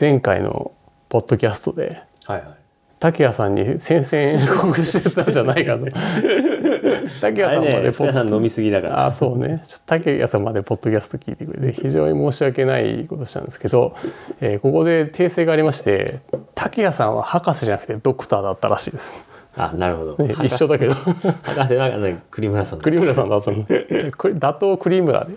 [0.00, 0.72] 前回の
[1.08, 2.64] ポッドキャストではいはい。
[3.00, 5.84] 竹谷さんに宣戦布告してたんじゃないかと。
[7.20, 9.62] 竹谷あさんまでポッ福田さん飲みすぎだからあそうね。
[9.84, 13.94] 竹谷さんまでポッドキャスト聞いてくれて非常に申し訳ないことしたんですけど、
[14.40, 16.20] えーここで訂正がありまして
[16.54, 19.14] 竹谷さんは博士じゃなくてドクターだったらしいです、
[19.56, 20.24] あなるほど。
[20.24, 20.94] ね一緒だけど。
[20.94, 21.90] 博士は
[22.30, 23.66] 栗村さんだ栗村さんだったの。
[24.16, 25.34] これ打倒栗村で。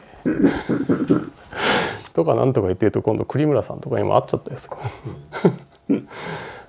[2.14, 4.70] とかなんとか言ってると今度栗村さんとかにも会っちゃったです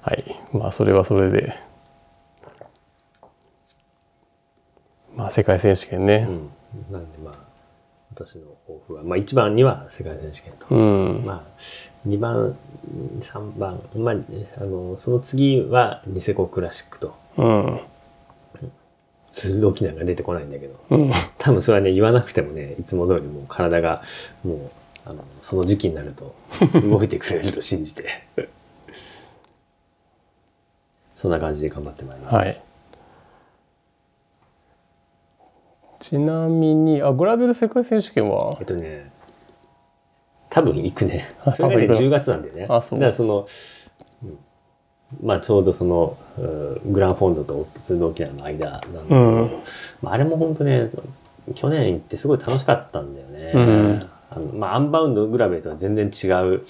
[0.09, 0.25] はい。
[0.55, 1.55] まあそれはそれで。
[5.15, 6.27] まあ世界選手権ね。
[6.27, 6.93] うん。
[6.93, 7.35] なんでまあ
[8.15, 10.75] 私の抱負はまあ1番には世界選手権と。
[10.75, 10.79] う
[11.21, 12.57] ん、まあ、2番、
[13.21, 17.81] 3番、まあ、あの、その次はニセコクラシックと、うん。
[19.31, 21.13] 鋭きなんか出てこないんだけど、うん。
[21.37, 24.03] 多分それはね、言わなくてもね、いつも通りもう体が、
[24.43, 24.59] もう、
[25.05, 26.35] あの、その時期になると、
[26.81, 28.25] 動いてくれると信じて、
[31.19, 32.37] そんな感じで頑張ってまいります。
[32.37, 32.63] はい
[35.99, 38.57] ちなみにあグラベル世界選手権は？
[38.61, 39.11] えっとね、
[40.49, 41.51] 多分行くねあ。
[41.51, 42.67] それがね、多分行く10月なんだよね。
[42.71, 43.47] あそうだからその、
[44.23, 44.39] うん
[45.21, 46.41] まあちょうどその、う
[46.89, 49.63] んグランフォンドと通道沖縄の間なんだけど、うん
[50.01, 50.89] まあ、あれも本当ね、
[51.57, 53.53] 去年行ってすごい楽しかったんだよね。
[53.57, 56.65] うんあのまあアンバウンドグラベルとは全然違うフ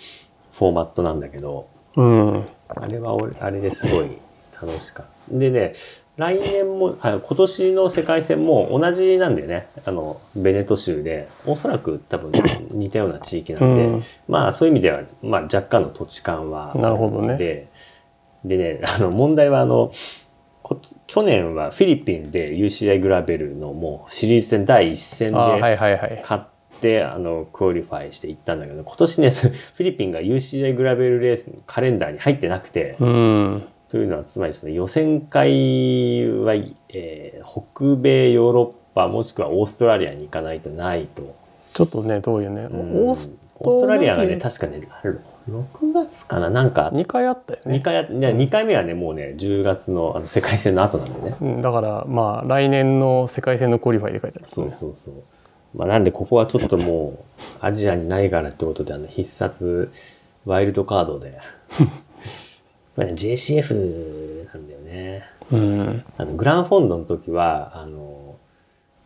[0.65, 4.17] ォーマットなんだけど、うんあれは俺、あれですごい
[4.61, 5.39] 楽しかった。
[5.39, 5.73] でね、
[6.19, 9.69] 来年も、あ今年の世界戦も同じなんだよね。
[9.85, 12.33] あの、ベネト州で、おそらく多分
[12.73, 14.03] 似たような地域なんで、うん。
[14.27, 17.37] まあそういう意味では、まあ若干の土地勘はあるなるほどね。
[17.37, 17.69] で、
[18.45, 19.93] でね、あの問題はあの、
[20.65, 36.55] こ去年はフィリピンで UCI グラベルのもうシリーズ戦第一戦で勝って、あの、クオリファイしていったんだけど、今年ね、フィリピンが UCI グラベルレースのカレンダーに入ってなくて、うんというのは、つまりその予選会は、
[36.89, 41.35] えー北米、ヨーロッパ、もしくはオーストラリアに行かないとないと。
[41.73, 43.09] ちょっとね遠いよね、うん。
[43.09, 45.15] オースオーストラリアがね、確かね、あれ
[45.49, 46.51] 6月かな？
[46.51, 47.77] なんか、2回あったよね。
[47.79, 51.37] 2回や、いや2回目はね、もうね、10月のあの世界戦の後なんでね。
[51.41, 55.15] うんだからまあ来年の世界戦のクオリファイで書いてある、そうそうそう。
[55.75, 59.91] まあ、なんでここはちょっともう、アジアにないからってことで、あの、必殺
[60.47, 61.39] ワイルドカードで、
[62.99, 65.25] これね JCF なんだよね。
[65.53, 66.05] うん。
[66.17, 68.37] あのグランフォンドの時はあの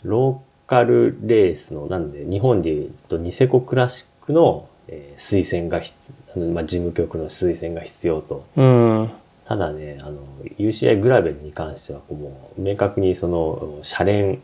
[0.03, 5.93] ローカルレースのなんで日本でいうとニセコクラシックの、えー推薦がひ
[6.35, 8.47] あの、まあ、事務局の推薦が必要と。
[8.57, 9.11] うん。
[9.45, 10.21] ただねあの
[10.59, 14.41] UCI グラベルに関してはこうもう明確にその社連、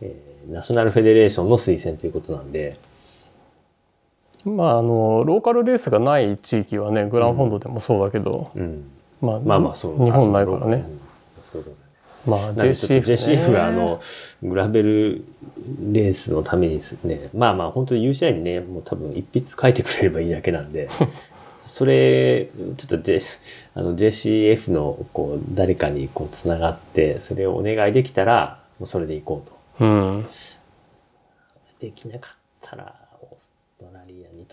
[0.00, 2.78] えーナショナルフェデレーションの推薦ということなんで
[4.46, 8.90] まああのローカルレースがない地域はねグランフォンドでもそうだけど、うん。
[9.20, 10.84] まあまあまあそう日本ないからね。
[10.88, 11.06] うん
[11.46, 11.76] そういうこ
[12.26, 14.00] まあ JCF JCF があの
[14.42, 15.24] グラベル
[15.92, 20.88] レースのためにですねまあまあ本当に UCI にねもう多分一筆書いてくれればいいだけなんで
[21.56, 23.18] それちょっと、J、
[23.74, 29.84] あの JCF のこう誰かにこうつながってそれをお願いできたらもうそれで行こうと。
[29.84, 30.26] うん。
[31.78, 32.95] できなかったら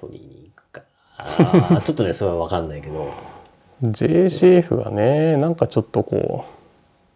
[0.07, 1.81] 取りに行くか。
[1.83, 3.13] ちょっとねそれは分かんないけど。
[3.81, 6.45] JCF がねなんかちょっとこ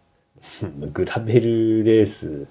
[0.92, 2.46] グラベルレース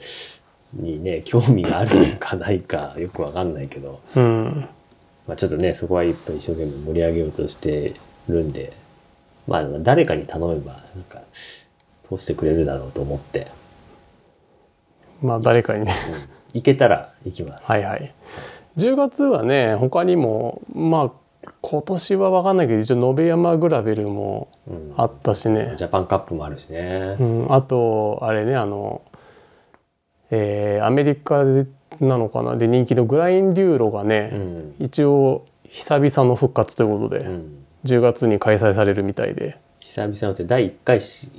[0.74, 4.68] にね興味があるのかないかよく分かんないけど、ううん。
[5.28, 7.96] まあ、ちょっとねそこは一生懸命盛り上げようとして
[8.28, 8.74] るんで。
[9.48, 11.22] まあ誰かに頼めばなんか
[12.08, 13.48] 通してくれるだろうと思って、
[15.22, 15.96] まあ誰かにね。
[16.10, 16.30] うん。
[16.54, 17.72] 行けたら行きます。
[17.72, 18.14] はいはい
[18.78, 21.12] 10月はね他にもまあ
[21.62, 24.94] 今年は分かんないけど一応延山グラベルもうん。
[24.98, 27.16] あったしね、ジャパンカップもあるしね。
[27.20, 27.24] う。
[27.24, 29.02] ん、あとあれねあの、
[30.30, 31.66] えーアメリカで
[32.02, 32.56] なのかな？
[32.58, 34.76] で人気のグラインデューロがね、うん。
[34.80, 37.66] 一応久々の復活ということで、うん。
[37.86, 39.58] 10月に開催されるみたいで。
[39.80, 41.32] 久々のって第1回し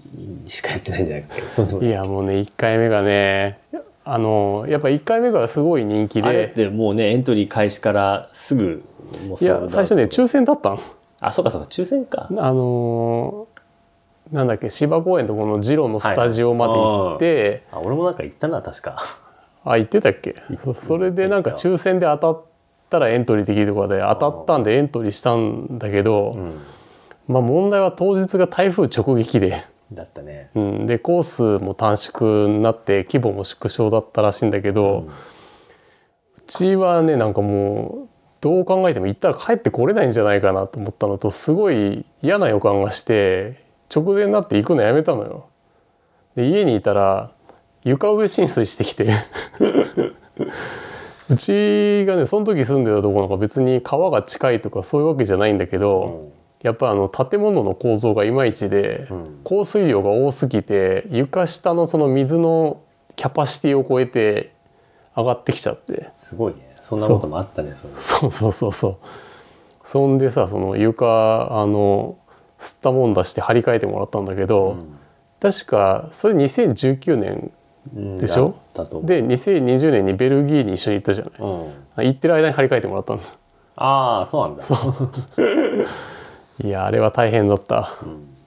[0.47, 1.37] しかやってないんじゃないか
[1.85, 3.59] いやもうね1回目がね
[4.11, 8.83] あのやっぱ1回目がすごい人気あれっでてもうねエントリー開始からすぐ
[9.41, 10.81] いや最初ね抽選だったん
[11.21, 12.29] あそうかそうか抽選か。
[12.31, 13.59] あのー
[14.33, 19.03] なんだっけ芝公園のところのジロのスタジオまで行って、あ俺もなんか行ったな確か。
[19.65, 20.37] あ行ってたっけ？
[20.59, 22.43] そそれでなんか抽選で当たっ
[22.91, 26.61] たらエントリーできるとかで当たったんでエントリーしたんだけど、うん。
[27.27, 30.51] まあ問題は当日が台風直撃で、だったね。
[30.55, 35.09] うん、でコースも短縮になって規模も縮小だったらしいんだけど、
[36.37, 38.09] うちはねなんかもう
[38.41, 45.49] どう考えても行ったら帰ってこれないんじゃないかなと思ったのとすごい嫌な予感がして直前になって行くのやめたのよ。
[46.37, 47.33] で家にいたら
[47.85, 49.11] 床上浸水してきて。
[51.31, 56.31] うちがねその時住んでたところなんか別に川が近いとかそういうわけじゃないんだけど、
[56.63, 59.41] やっぱあの建物の構造がいまいちで、うん。
[59.45, 62.81] 降水量が多すぎて床下のその水の
[63.17, 64.53] キャパシティを超えて
[65.17, 66.11] 上がってきちゃって。
[66.17, 66.77] すごいね。
[66.81, 68.97] そんなこともあったねそれそうそうそうそう。
[69.85, 72.19] そんでさその床あの
[72.59, 74.77] 吸ったもん出して張り替えてもらったんだけど、
[75.41, 77.53] 確かそれ2019年
[77.97, 78.55] うんでしょ？
[79.05, 81.33] で2020年にベルギーに一緒に行ったじゃない。
[81.39, 82.05] うん。
[82.05, 83.25] 行ってる間に張り替えてもらったんだ
[83.77, 84.63] ああそうなんだ
[86.65, 87.99] いやあれは大変だった。
[88.03, 88.39] うん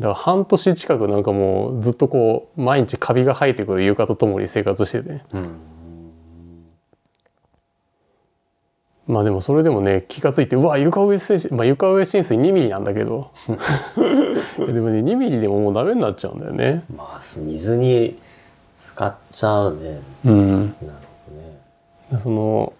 [0.00, 5.20] だから半年近くなんかもうずっとこう毎日カビが生えてくる床とともに生活してて。
[5.32, 5.50] うん
[9.06, 13.32] まあでもそれでもね気が付いてうわ床上浸水まあ床上浸水2ミリなんだけど。
[14.56, 16.84] でもね2ミリでももうダメになっちゃうんだよね。
[16.96, 18.16] まあ水に
[18.78, 20.00] 使っちゃうね。
[20.24, 20.60] うん。
[20.60, 20.74] なる
[21.26, 22.22] ほどね。
[22.22, 22.72] その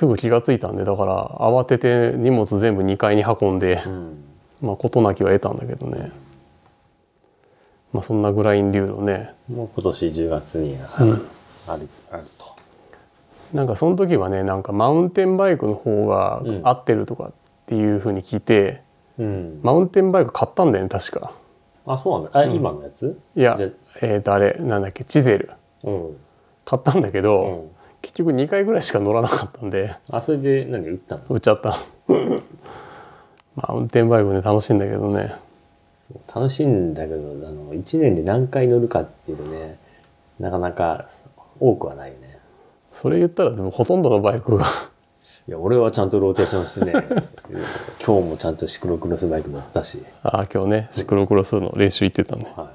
[0.00, 4.24] すぐ気が付いたんでだから慌てて荷物全部2階に運んでうん。
[4.62, 6.10] まあ事なきは得たんだけどね。
[7.92, 9.34] まあそんなグラインデューロね。
[9.52, 11.10] もう今年10月にあうん。
[11.18, 11.26] る
[11.66, 11.86] ある
[12.38, 12.46] と。
[13.52, 16.60] なんかその時はねなんかマウンテンバイクの方がうん。
[16.64, 17.32] 合ってるとかっ
[17.66, 18.80] ていうふうに聞いて、
[19.18, 19.60] うん。
[19.62, 21.34] マウンテンバイク買ったんだよね確か。
[21.84, 22.38] あそうなんだ。
[22.40, 23.20] あ今のやつ？
[23.36, 23.58] いや
[24.00, 25.50] えっ、とあれなんだっけチゼル。
[25.84, 26.16] うん。
[26.64, 29.94] 買ったんだけど、うん結局2回ぐらいしか乗らなかったんで。
[30.10, 31.22] あそれで何売ったの？
[31.28, 31.78] 売っちゃった。
[33.56, 35.34] マウンテンバイクね楽しいんだけどね。
[36.34, 39.78] 楽しいんだけどあの1年で何回乗るかっていうとね
[40.40, 41.06] なかなか
[41.60, 42.38] 多くはないよね。
[42.90, 44.66] それ言ったらでもほとんどのバイクが。
[45.46, 46.92] いや俺はちゃんとローテーションしてね。
[48.04, 52.52] 今日もちゃんとシクロクロスバイク乗ったし、ああ今日ねシクロクロスの練習行ってたね。
[52.56, 52.72] は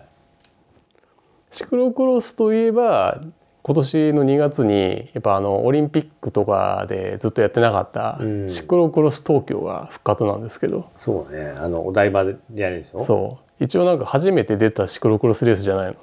[1.52, 3.22] シクロクロスといえば
[3.68, 8.48] 今年の2月にやっぱあのオリンピックとかでずっとやってなかったうん。
[8.48, 11.56] シクロクロス東京が復活なんですけど、い、そうね。
[11.58, 13.00] あのお台場でやるでしょ？
[13.00, 13.64] そう。
[13.64, 15.96] 一応なんか初めて出たシクロクロスレースじゃないの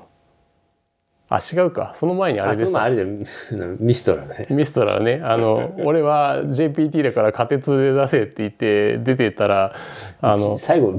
[1.35, 1.93] あ違うか。
[1.95, 3.05] その前にああれですその前あれで
[3.80, 4.47] ミストラルね。
[4.51, 5.20] ミストラルね。
[5.24, 9.72] あの 俺は JPT だから仮鉄で出せって言って出てったら
[10.20, 10.95] あの最後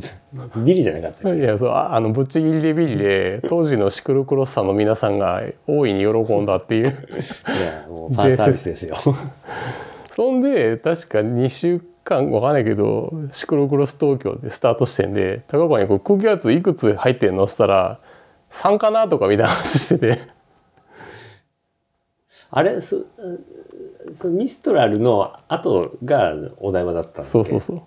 [0.57, 6.91] ビリじゃなかったっいやそうああのぶっちぎりでビリで当時のシクロクロスさんの皆さんが大いに喜んだっていう。
[6.91, 7.15] けい
[7.65, 8.95] やもうファンサービスですよ。
[10.09, 17.43] そんで確か2週間わかんないけどシクロクロス東京でスタート地点で高岡にこう空気圧いくつ入ってんの？
[17.43, 17.99] っつったら
[18.53, 20.21] 3かなとかみたいな話してて。
[22.55, 22.97] あれそ
[24.11, 27.81] そミストラルの後がお台場だったそうそうそう。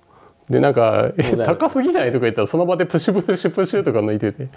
[0.52, 4.48] でなんか「えそうだよ高すぎない?」とか言ったらその場でプシュプシュプシュとか抜いてて。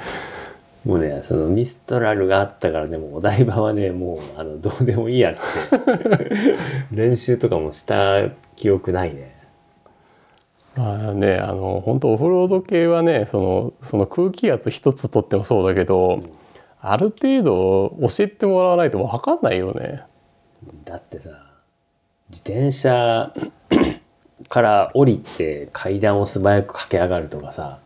[0.86, 5.40] もうねそのミストラルがあったからねもうお台場はねもうあのどうでもいいやって。
[6.92, 9.36] 練習とかもした記憶ないね
[10.80, 16.24] まあねあの本当オフロード系はねそのその空気圧一つとってもそうだけど、
[16.80, 20.04] ある程度教えてもらわないと分かんないよね。
[20.86, 21.32] だってさ
[22.30, 23.34] 自転車
[24.48, 27.80] から降りて階段を素早く駆け上がるとかさ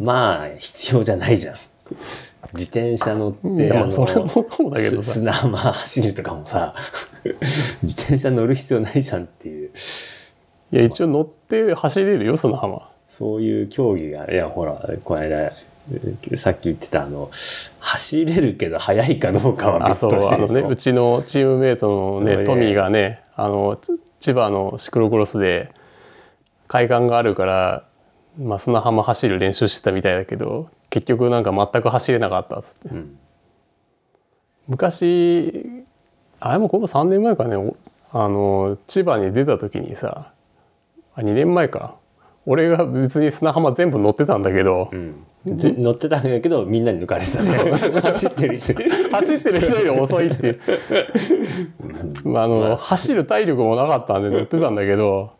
[0.00, 1.56] まあ必要じゃないじゃん。
[2.54, 6.74] 自転車乗っいてまあそれもそうだけどすさ砂浜走るとかもさ
[7.82, 9.70] 自転車乗る必要ないじゃんっていう
[10.72, 12.88] いや一応乗って走れるよ砂浜。
[13.06, 15.52] そういう競技がいやほらこの間
[16.36, 17.30] さっき言ってたあの
[17.78, 20.54] 走れるけど速いかどうかはあ別としてでしょ。
[20.54, 25.70] ねうちのチームメイトのそうねねトミーがねあのつ千葉のシクロクロスで
[26.66, 27.84] 海岸があるから、
[28.38, 32.88] まあ、砂浜走る練習してたみたいだけど結局なんか全く走れなかったっつって。
[32.88, 33.18] うん。
[34.66, 35.84] 昔
[36.40, 37.76] あれもここ3年前かねお
[38.12, 40.32] あの千葉に出た時にさ
[41.14, 41.96] あ2年前か。
[42.46, 45.24] 俺が別に砂浜全部乗ってたんだけど、うん。
[45.46, 47.42] で乗ってたんだけどみんなに抜かれてた。
[47.42, 48.72] ね 走ってる人。
[48.74, 50.60] に走ってる人より遅いっていう、
[52.24, 55.32] まあ、あの、走る体力もなかったんで乗ってたんだけど。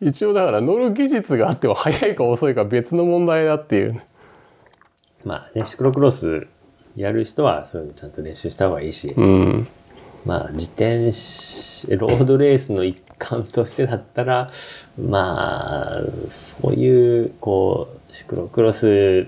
[0.00, 4.00] 一応だから乗る技術があっても速いか遅いか別の問題だっていう。
[5.24, 6.46] まあねシクロクロス
[6.96, 9.66] やる人はそういうのちゃんと練習した方がいいし、うん。
[10.24, 14.50] まあ自転車ロードレースの一環としてだったら
[14.98, 19.26] まあそういうこうシクロクロス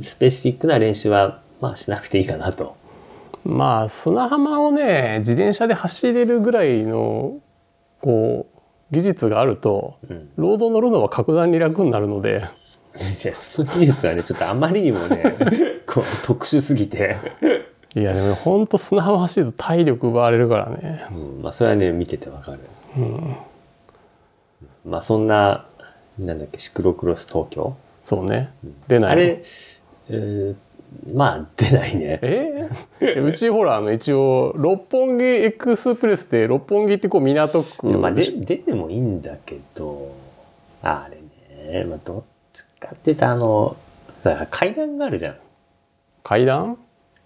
[0.00, 2.76] スペシフィックな練習はまあしなくていいかなと。
[3.44, 7.40] まあ砂浜をね自転車で走れるぐらいの
[8.00, 12.44] こう技術があるとうん、ロード乗るのは格段に楽になるので。
[12.94, 15.34] いやその技術はねちょっとあまりにもね
[15.88, 17.16] こう特殊すぎて、
[17.94, 21.04] いやでもほんと砂浜走ると体力奪われるからね。
[21.10, 22.60] うん、まあそれはね見ててわかる。
[24.84, 25.66] まあそんな
[26.18, 27.76] なんだっけシクロクロス東京？
[28.02, 28.52] そうね。
[28.88, 29.42] 出ないあれ、
[30.08, 30.56] えー
[31.14, 32.18] まあ出ないね。
[32.22, 33.24] えー？
[33.24, 40.14] うちほらあの一応六本木エクスプレスで六本木ってこう港区まあで出てもいいんだけど
[40.82, 41.16] あれ
[41.72, 42.22] ね、まあ、どっ
[42.52, 43.76] ちかって言ったらあの
[44.18, 45.36] さ階段があるじゃん。
[46.22, 46.76] 階段？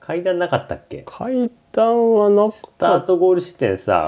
[0.07, 1.03] 階段なかったっけ？
[1.07, 4.07] 階段はなスタートゴール地点さ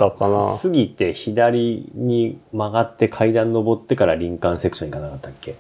[0.63, 5.57] 過ぎて左に曲がって階段登ってから林間セクション行かなかったっけ、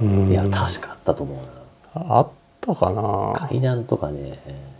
[0.00, 0.30] うん。
[0.30, 1.36] いや確かあったと思う
[1.98, 2.16] な。
[2.18, 2.28] あっ
[2.60, 3.32] たかな。
[3.48, 4.76] 階段とかね、えー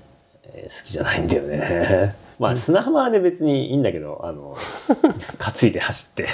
[0.67, 2.17] 好きじゃないんだよね。
[2.41, 4.57] まあ砂浜はね別にいいんだけどあの
[5.39, 6.27] 担いで走って。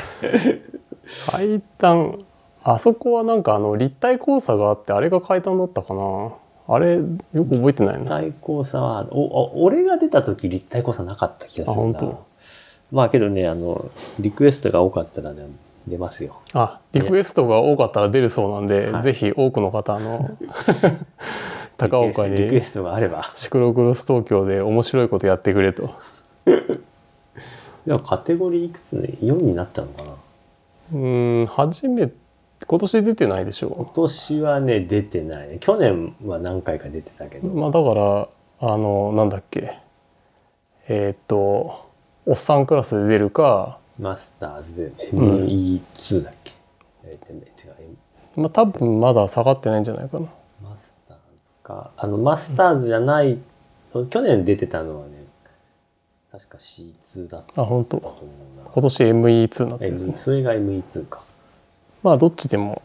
[1.31, 2.25] 階段
[2.63, 6.33] あそこはなんかあの立体交差があってあれが階段だったかな
[6.75, 7.99] あれよく覚えてないな。
[8.01, 11.99] 立体交差はおお俺が出た時立体交差なかった気がするな。
[12.01, 12.19] あ
[12.91, 15.47] まあけどねあのリクエストが多かったらね
[15.87, 16.41] 出ますよ。
[16.53, 19.03] あリクエストが多かったら出るそうなんで、はい。
[19.03, 20.31] ぜひ多くの方あの
[21.77, 23.31] 高岡にリクエストがあれば。
[23.35, 25.91] シクロクロス東京で面白いことやってくれと。
[27.87, 30.11] でもカテゴリーいくつね4になっちゃうのかな？
[30.95, 30.99] う
[31.43, 32.11] ん初め
[32.67, 35.59] 今年出てないでし今ょ年はね出てない。
[35.61, 38.29] 去年は何回か出てたけど、まあだから
[38.61, 39.79] あのなんだっけ。
[40.89, 41.91] えーっと
[42.27, 46.53] おっさんクラスで出るかマスターズで ME2 だっけ、
[47.05, 50.27] えーでね違うまあ多分まだ下がってないんじゃないかな。
[50.63, 51.23] マスターズ
[51.63, 51.91] か。
[51.97, 53.39] あのマスターズじゃない、
[54.11, 55.13] 去年出てたのはね
[56.31, 57.99] 確か C2 だったあ本当。
[58.73, 61.23] 今年 ME2 になってるんですねそれが ME2 か
[62.03, 62.83] まあどっちでも。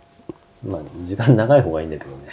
[0.64, 2.28] まあ時間長い方がいいんだけどね、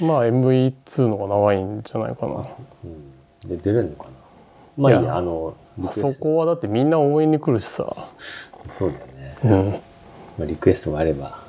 [0.00, 2.46] まあ ME2 の方が長いんじゃないかな。
[2.84, 3.46] う。
[3.46, 4.10] ん、で出れるのかな。
[4.76, 7.94] まあいいいややあのリあそこはだってみんな応援に来るしさ。
[8.70, 9.70] そうだよね、うん。
[9.72, 9.78] ま
[10.42, 11.38] あ、リクエストがあれば。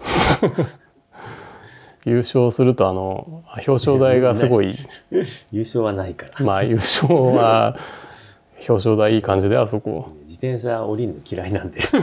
[2.06, 4.76] 優勝するとあの表彰台がすごい、
[5.52, 6.46] 優勝はないから。
[6.46, 7.78] まあ優勝は
[8.68, 10.08] 表彰台いい感じであそこ。
[10.24, 11.82] 自転車降りるの嫌いなんで。
[11.92, 12.00] ま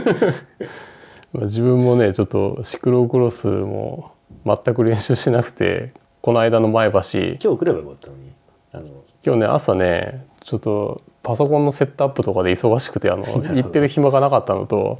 [0.67, 0.69] あ
[1.43, 4.11] 自分もねちょっとシクロクロスも
[4.45, 6.97] 全く練習しなくてこの間の前橋。
[6.99, 8.31] 今日来ればよかったのに。
[8.73, 8.87] あの
[9.25, 13.23] 今日ね朝ねちょっとパソコンのセットアップとかで忙しくてあの
[13.55, 14.99] 行ってる暇がなかったのと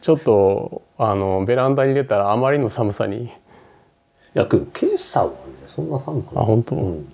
[0.00, 3.24] ちょっとあのベランダに出たらあまりの寒さに。
[3.24, 5.32] いや今朝はね
[5.66, 6.44] そんな寒くない。
[6.44, 6.76] あ本当？
[6.76, 7.06] うん、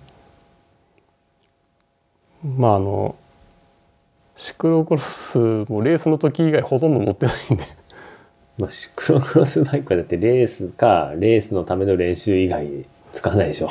[2.57, 3.16] まああの
[4.37, 5.39] シクロクロス
[5.69, 7.64] もレースの時以外ほとんど乗ってないんで
[8.59, 13.70] まあシクロクロスバイクはだってレースかレースのための練習以外使わないでしょ。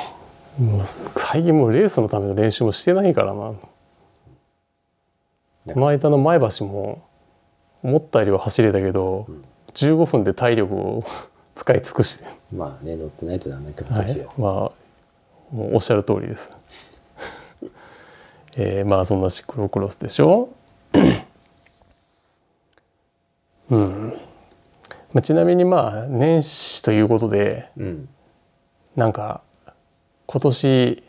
[0.60, 0.84] もう
[1.16, 3.54] 最近もうレースのための練習もしてないからな。
[5.74, 7.04] この間の前橋も
[7.84, 9.44] 思ったよりは走れたけど、ん。
[9.74, 11.04] 15分で体力を
[11.54, 12.26] 使い尽くして。
[12.52, 16.52] まあね乗ってないとダメってことはいですよ、、まあもうおっしゃる通りです。
[18.56, 20.50] えーまあそんなシクロクロスでしょ。
[23.70, 24.14] うん。
[25.18, 28.08] まあ、ちなみにまあ年始ということでうん
[28.96, 29.42] なんか
[30.28, 31.04] 今年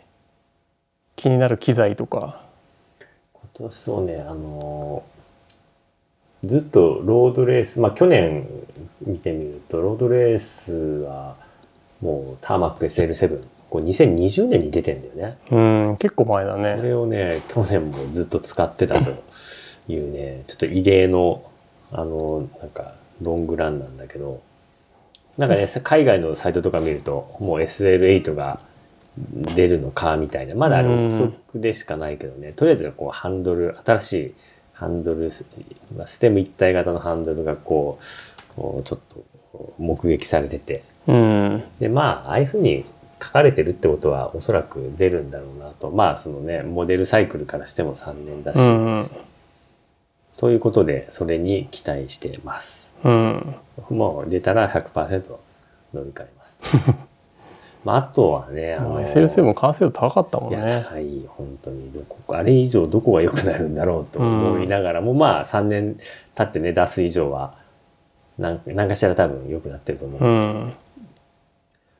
[1.14, 2.40] 気になる機材とか。
[3.34, 8.46] 今年そうねあのーずっとロードレースまあ去年
[9.04, 10.72] 見てみるとロードレース
[11.04, 11.36] は
[12.00, 15.58] もうターマック SL7 こう2020年に出てんだよねう
[15.92, 16.80] ん結構前だそね。
[16.80, 19.10] れをね去年もずっと使ってたと
[19.88, 21.42] いうねちょっと異例の
[21.92, 24.42] あのなんかロングランなんだけど
[25.36, 28.60] なんかね海外のサイトとか見るともう SL8 が
[29.54, 32.52] 出るのかみたいなまだあれ憶測でしかないけどね。
[32.52, 34.34] とりあえずこうハンドル新しい
[34.72, 35.30] ハンドル
[35.96, 40.82] まあステム一体型のハンドルがこうちょっと目撃されてて。
[41.06, 41.64] うん。
[41.80, 42.84] でまあああいうふうに
[43.20, 45.90] 書かれてるってことはおそらく出るんだろうなと。
[45.90, 49.10] まあそのねモデルサイクルからしても3年だし、うん。
[50.36, 53.54] ということでそれに期待してますうん。
[53.90, 55.22] もう出たら100%
[55.94, 56.58] 乗り換えます
[57.84, 60.84] まああとはねあまあの SL7 も完成度高かったもんいやね。
[60.84, 65.96] 高い本当にどこあれ以上どこが良くなるんだろうと思いながらも、まあ3年
[66.34, 67.54] 経ってね出す以上は
[68.38, 70.72] 何何かしら多分良くなってると思う、うん。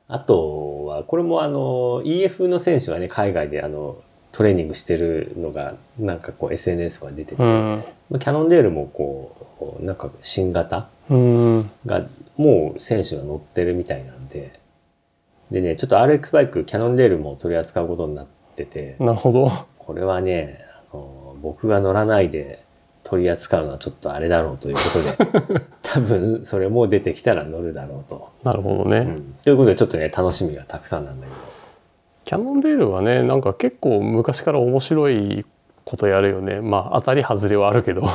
[0.08, 3.98] あとは、これもあの、EF の選手がね、海外であの、
[4.32, 7.84] トレーニングしてるのが、なんかこう SNS が出てて、うん。
[8.08, 9.37] まあキャノンデールもこう、
[9.80, 10.88] なんか新型？
[11.10, 11.70] うん。
[11.86, 12.06] が、
[12.36, 14.58] もう選手が乗ってるみたいなんで、
[15.50, 19.50] でね、ちょっと RX バイク、キャノンデールも取り扱うことになってて、なるほど。
[19.78, 22.64] これはね、あの僕が乗らないで
[23.04, 25.16] 取り扱うのはちょっとあれだろうということで、
[25.82, 28.28] 多分それも出てきたら乗るだろうと。
[28.44, 28.98] なるほどね。
[28.98, 31.58] うんということでちょっとね、楽しみがたくさんなんだけど。
[32.28, 35.46] キャノンデールはねなんか結構昔から面白い
[35.86, 38.02] ことやるよねまあ当たり外れはあるけど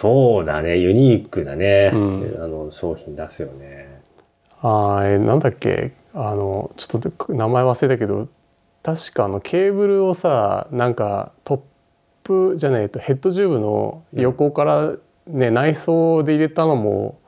[0.00, 2.38] そうだね、ユニークなね、うん。
[2.42, 4.00] あの商品出すよね。
[4.62, 5.92] あーえーなんだっけ？
[6.14, 8.28] あのちょっと名前忘れたけど
[8.82, 11.60] 確かあのケーブルをさなんかトッ
[12.24, 14.92] プじゃないとヘッドチューブの横から
[15.26, 17.18] ね、内装で入れたのも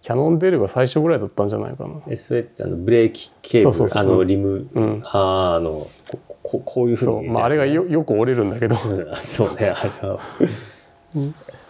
[0.00, 2.00] キャノンデールが最初ぐらいだったんじゃないかな。
[2.08, 5.02] えそれってあのブレーキケーブル、あのリム、うん。
[5.04, 7.32] あーあのこここういうふうにそう。
[7.32, 8.76] まああれがよよく折れるんだけど。
[8.86, 9.16] うん。
[9.16, 10.20] そうね、あれは。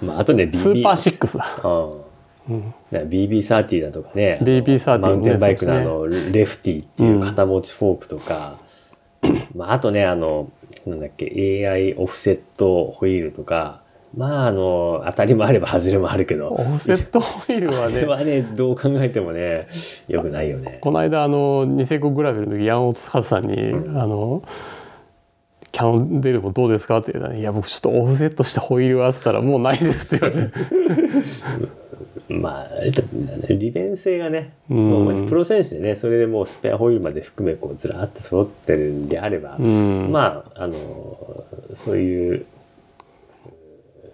[0.02, 1.60] まあ、あとね、BB、スーパーシックスだ。
[1.64, 2.08] うん。
[2.48, 5.84] うん、ね BB30 だとかね BB30 マウンテンバイクのあね。
[5.84, 8.58] のレフティっていう肩持ちフォークとか、
[9.54, 10.50] まあ、あとねあの
[10.86, 11.26] なんだっけ
[11.68, 13.82] AI オフセットホイールとか
[14.16, 16.48] まああの当たりもあれば外れもあるけど。
[16.48, 19.68] オフセットホイールはねはねどう考えてもね
[20.08, 20.78] よくないよね。
[20.80, 24.42] この間あのニセコグラベルの時山本和さんに、あの
[25.78, 30.52] 「キャノンデールもどうですか?」って言ったら「いや僕ちょっとオフセットしたホイールは」っつったら「もうないです」って言われて。
[32.30, 33.02] まあえっと
[33.48, 34.90] 利便性がね、うん。
[34.90, 40.12] もうプロ選手でねそれでもうスペアホイールまで含めこうずらっと揃ってるんであれば、うん。
[40.12, 42.44] まああのそういう、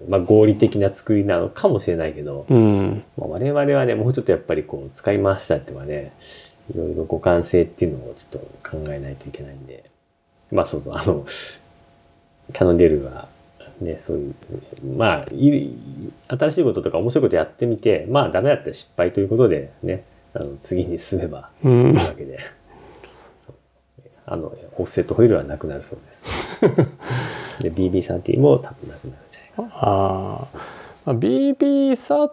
[0.08, 3.02] まあ、合理的な作りなのかもしれないけど、うん。
[3.16, 6.12] まあ、我々はねもうちょっとやっぱりこう使い回したっていうのはね
[6.72, 9.82] いろいろ互換性っていうのをちょっと考えないといけないんで
[10.54, 11.26] まあそうそうあの
[12.52, 13.28] キャノンデールは
[13.80, 14.34] ねそういう
[14.96, 15.70] まあい
[16.28, 22.40] 新しいこととか面白いことやってみてまあダメだったら失敗ということでねあの次に進めばいいうんわけで、
[23.38, 23.54] そう。
[24.26, 26.24] あのオフセットホイールはなくなるそうです。
[27.62, 29.80] で BB30 も多分なくなるんじゃないかな。
[29.80, 30.48] あ
[31.06, 32.30] あ BB30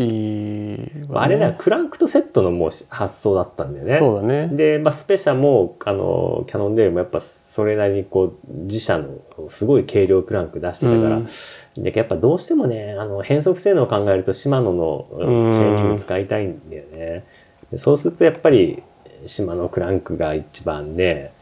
[0.00, 1.54] ィは、ね、あれだよ。
[1.56, 3.96] クランクとセットのもう発想だったんだよね。
[3.98, 4.48] そうだね。
[4.48, 9.18] で、まあ、スペシャもあのキャノンデールもやっぱそれなりにこう自社の
[9.48, 11.82] すごい軽量クランク出してたから、うん。
[11.82, 17.24] でやっぱどうしてもねあの変速性能を考えるとシマノのうんチェーニング使いたいんだよね。
[17.70, 18.82] でそうするとやっぱり
[19.26, 21.32] シマノクランクが一番ね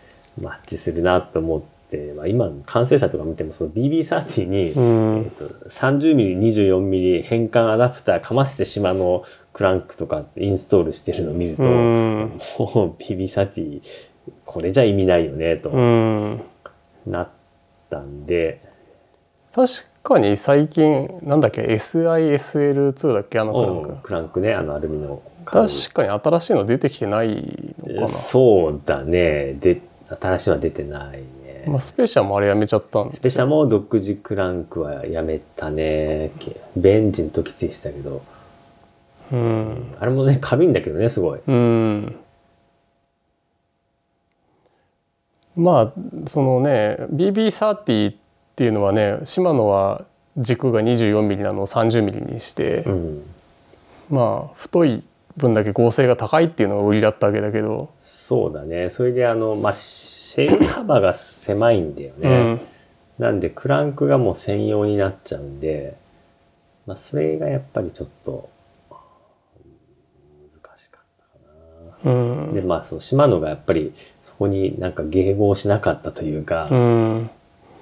[0.41, 1.80] マッチするなと思って、
[2.17, 5.25] まあ、今完成車とか見てもその BB30 に、うん。
[5.25, 12.41] えっと、30mm24mm 変換アダプターかまして島のクランクとかインストールしてるのを見ると、うん。
[12.59, 13.83] もう BB30
[14.45, 16.43] これじゃ意味ないよねとうん。
[17.07, 17.29] なっ
[17.89, 18.61] たんで、
[19.55, 19.69] 確
[20.03, 29.55] かに最近なんだっけ SISL2 だっけあのクランク、うんクランクねあのアルミの確かに新しいの出てきてないのかブな、そうだね。
[29.55, 29.81] で
[30.21, 31.23] 新しいのは出てない
[31.61, 36.31] ね、まあ、スペシャもあれやめちゃったんですスペシャも独自クランクはやめたね。
[36.77, 38.23] ベンジの時ついてたけど。
[39.33, 39.95] うん。
[39.99, 41.41] あれもね軽いんだけどねすごい。
[41.47, 42.17] うん。
[45.57, 48.15] まあそのね BB30 っ
[48.57, 50.05] ていうのはねシマノは
[50.37, 53.23] 軸が 24mm なのを 30mm にして、うん。
[54.11, 55.05] まあ太い
[55.37, 58.89] 分だけ合成が高いっていうのが売りだったわけだけど、そうだね。
[58.91, 62.61] それであのまあシェイプ幅が狭いんだよね、うん。
[63.19, 65.97] なんでクランクがもう専用になっちゃうんで、
[66.87, 68.51] まあ、それがやっぱりちょっと
[68.91, 72.47] 難しかったかうん。
[72.49, 72.53] な。
[72.55, 77.31] でまあそのシマノがやっぱりそこになんか迎合しなかったというか、うん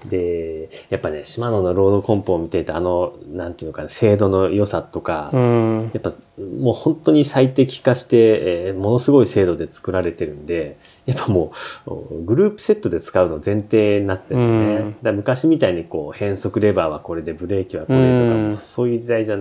[0.07, 11.53] でやっぱねシマノのロードコンポを見ていてあのなんていうのかな精度の良さとか、うんやっぱもう本当に最適化して、えーものすごい精度で作られてるんでやっぱも
[11.87, 14.95] うグループセットで使うの前提になってるんだよね。
[15.03, 19.37] うん昔みたいにこう変速レバーはこれでブレーキはこれとか、うんそういう時代じゃ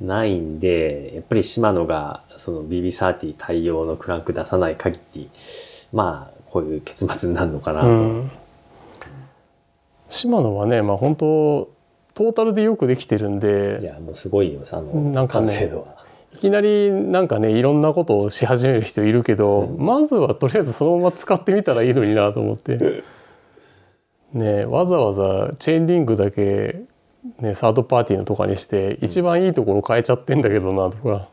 [0.00, 5.30] ないんでやっぱりシマノがその BB30 対応のクランク出さない限り
[5.92, 8.37] まあこういう結末になるのかなと。
[10.08, 11.70] うんシマノはねまあ本当
[12.14, 15.12] トータルでよくできてるんいでやもうすごいよあの。
[16.34, 23.02] いきなりなんかねいろんなことをし始める人いるけど、うんまずはとりあえずそのまま使ってみたらいいのになと思って
[24.32, 26.82] ねわざわざチェーンリングだけ、
[27.40, 31.28] ね、サードパーティーのとかにして一番いいところ変えちゃってんだけどなとか、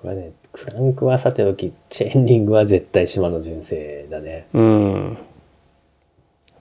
[0.00, 4.46] これはね、クランクはさておき、チェーンリングは絶対島の純正だね。
[4.52, 5.18] うん、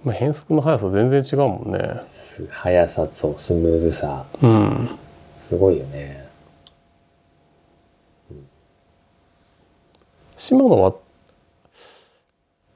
[0.03, 2.01] まあ、変速の速さ全然違うもんね。
[2.07, 4.89] す速さ、そう、スムーズさ、うん。
[5.37, 6.27] すごいよね。
[10.35, 10.93] シマノは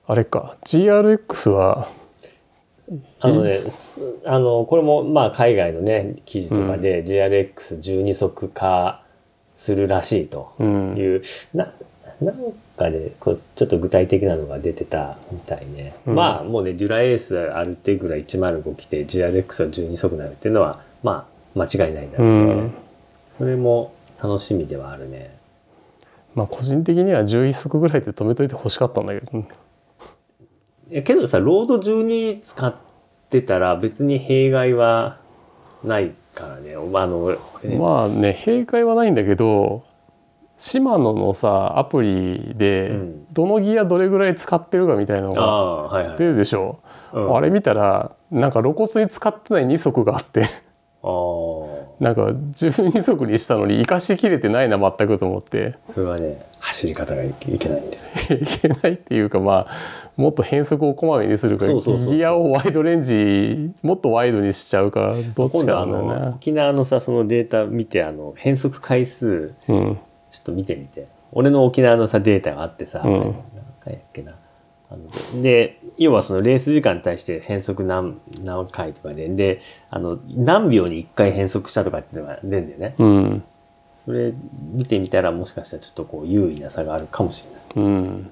[0.08, 0.58] あれか。
[0.66, 1.90] GRX は
[3.22, 3.52] あのね、
[4.26, 9.04] あの、これも、まあ、海外のね、記事とかで GRX12 速化
[9.56, 10.64] するらしいとう。
[10.66, 10.98] ん。
[10.98, 11.22] いう、
[11.54, 11.72] な、
[12.20, 15.94] なんかで、こうちょっと具体的なのが出てたみたいね。
[16.06, 22.54] うんまあ、もうね、デュラエースアルテグラ105来て GRX は12速になるっていうのは、まあ、間違いないんだうろうね。
[22.54, 22.74] ん
[23.38, 25.36] それも楽しみではあるね。
[26.36, 29.44] まあ個人的には11速ぐらいで止めといて欲しかったんだけど、
[30.90, 32.74] やけどさ、ロード12使っ
[33.30, 35.18] てたら別に弊害は
[35.84, 36.76] ないからね。
[36.76, 39.84] まあ、あの、えまあね閉会はないんだけど
[40.62, 43.26] シマノのさアプリでうん。
[43.34, 46.18] どのギアどれぐらい使ってるかみたいなのがああ、はいはい。
[46.18, 46.82] 出るでしょ、
[47.14, 47.36] うん。
[47.36, 50.52] あれ見たらなんか露骨に使ってない2速があって。
[51.02, 55.78] ああ、なんか12速にしたのに生かしきれてないな全くと思って。
[55.84, 58.40] それはね、走り方がいけないんだよね。
[58.44, 66.34] いけないっていうかまあもっと変速をこまめにするかギアをワイドレンジもっとワイドにしちゃうかどっちかなんだよ。
[66.36, 69.98] 沖縄のさ、そのデータ見て、あの、変速回数、うん
[70.32, 71.08] ちょっと見てみて。
[71.34, 73.36] 俺の沖縄のさ、データがあってさ、うん何
[73.80, 74.34] 回やっけな。
[74.90, 82.96] あので、要はそのレース時間に対して変速何何回とかで、で、あの、何秒に1回変速したとかっていうのが出るんだよね。
[82.98, 83.44] うん
[84.06, 84.34] それ
[84.74, 87.86] 見てみたらもしかしたらちょっとこう優位な差があるかもしれない。
[87.86, 88.32] うん、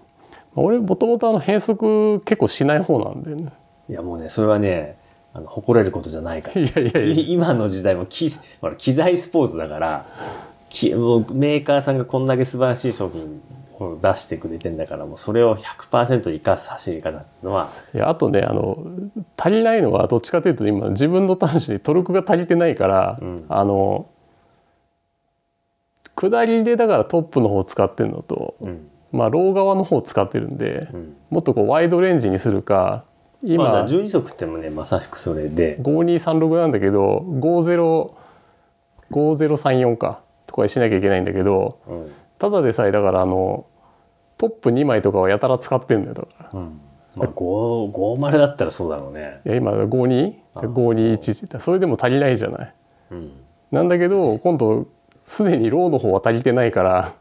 [0.56, 3.54] 俺もともとあの変速結構しない方なんだよね。
[3.88, 4.98] いやもうね、それはね、
[5.32, 6.62] あの誇れることじゃないから。
[6.62, 8.32] いやいやいやい今の時代も機
[8.62, 10.08] ほら機材スポーツだから
[10.70, 13.42] きもうメーカーさんがこんだけ素晴らしい商品
[13.80, 18.78] を出してくれてんだからもうそれを100%生かす走り方っていうのはいやあとねあの
[19.38, 23.46] 足りないのはどっちかというと今自分の端子でトルクが足りてないから、うん。
[23.50, 24.08] あの
[26.16, 28.90] 下りでだからトップの方使ってるのと、うん。
[29.12, 31.16] まあロー側の方使ってるんで、うん。
[31.30, 33.06] もっとこうワイドレンジにするか
[33.44, 35.78] 今、まあ、12速ってもねまさしくそれで。
[35.80, 37.26] 5236なんだけど
[39.12, 40.20] 505034か。
[40.22, 43.66] っとかにしなきゃいけないんだけどうんただでさえだからあの
[44.38, 46.60] トップ2枚とかはやたら使ってんだよだから。
[46.60, 46.82] うん
[47.16, 49.42] まあ、5 50だったらそうだろうね。
[49.46, 52.74] いや今あ 52?521 それでも足りないじゃない。
[53.12, 53.32] うん。
[53.72, 54.88] なんだけど今度
[55.22, 57.16] すでにローの方は足りてないから、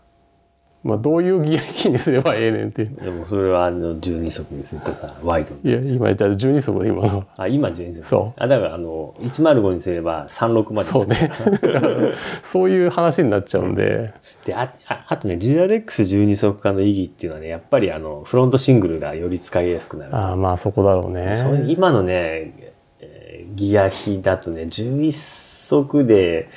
[0.89, 2.89] まあ、どういうギアキーにすればええねんっていう。
[2.89, 5.61] でもそれはあの12速にするとさ、ワイドに。
[5.71, 7.19] いや今言ったら12速で今の。
[7.19, 8.05] はあ、今12速。
[8.05, 8.43] そう。
[8.43, 11.31] あ、だからあの、105にすれば36までそうね。
[12.43, 14.15] そういう話になっちゃうんで。
[14.47, 20.17] であああとね GRX12 速化の意義っていうのはねやっぱりあのフロントシングルがより使いやすくなる。
[20.17, 21.67] ああまあそこだろうね。
[21.69, 22.55] 今のね、
[23.01, 25.13] えーギア比だとね11
[25.69, 26.49] 速で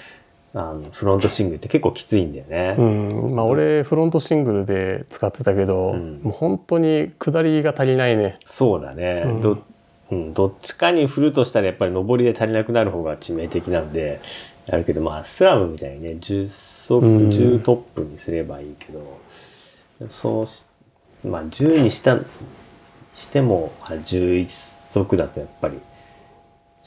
[0.53, 3.35] あのフロントシングルって結構きついんだよね、うん。
[3.35, 6.21] まあ俺フロントシングルで使ってたけど、うん。
[6.23, 8.37] もう本当に下りが足りないね。
[8.45, 9.41] そうだね、うん。
[9.41, 9.57] ど
[10.11, 14.19] うん、どっちかに振るとしたらやっぱり上りで足りなくなる方が致命的なんで
[14.65, 17.29] やるけどまあスラムみたいにね10速うん。
[17.29, 19.19] 10トップにすればいいけど、
[20.09, 20.65] そうし
[21.23, 22.19] まあ10にした
[23.15, 24.45] してもあ11
[24.91, 25.79] 速だとやっぱり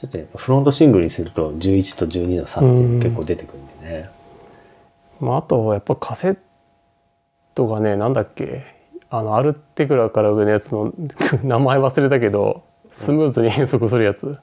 [0.05, 2.69] ちょっとやっぱフロントシングルにすると11と12の差って
[3.05, 4.09] 結構出てくるんでね。
[5.19, 6.37] まあ、あとやっぱカセッ
[7.55, 8.75] トがねなんだっけ
[9.09, 10.93] あのアルテグラから上のやつの
[11.43, 14.37] 名前忘れたけどスムーズに変速するやつ、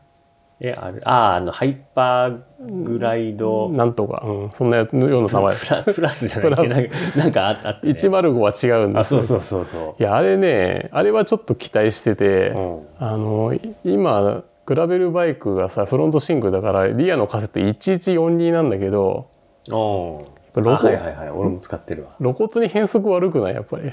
[0.60, 5.56] えあれああのハイパーグライド、なんとか、うん、そんなやつのような名前。
[5.56, 7.18] プラプラスじゃないっけ？
[7.18, 9.16] なんかああって、ね、105は違うんです。
[9.16, 13.54] あそうそうそうそいやあれねあれはちょっと期待してて、う、うん、あの
[13.84, 19.28] 今グラベルバイクがさフロントシングルだからリアのカセット1142なんだけど
[19.70, 21.30] おぱロコはいはいはい。
[21.30, 22.10] 俺も使ってるわ。
[22.18, 23.92] 露骨に変速悪くないやっぱり。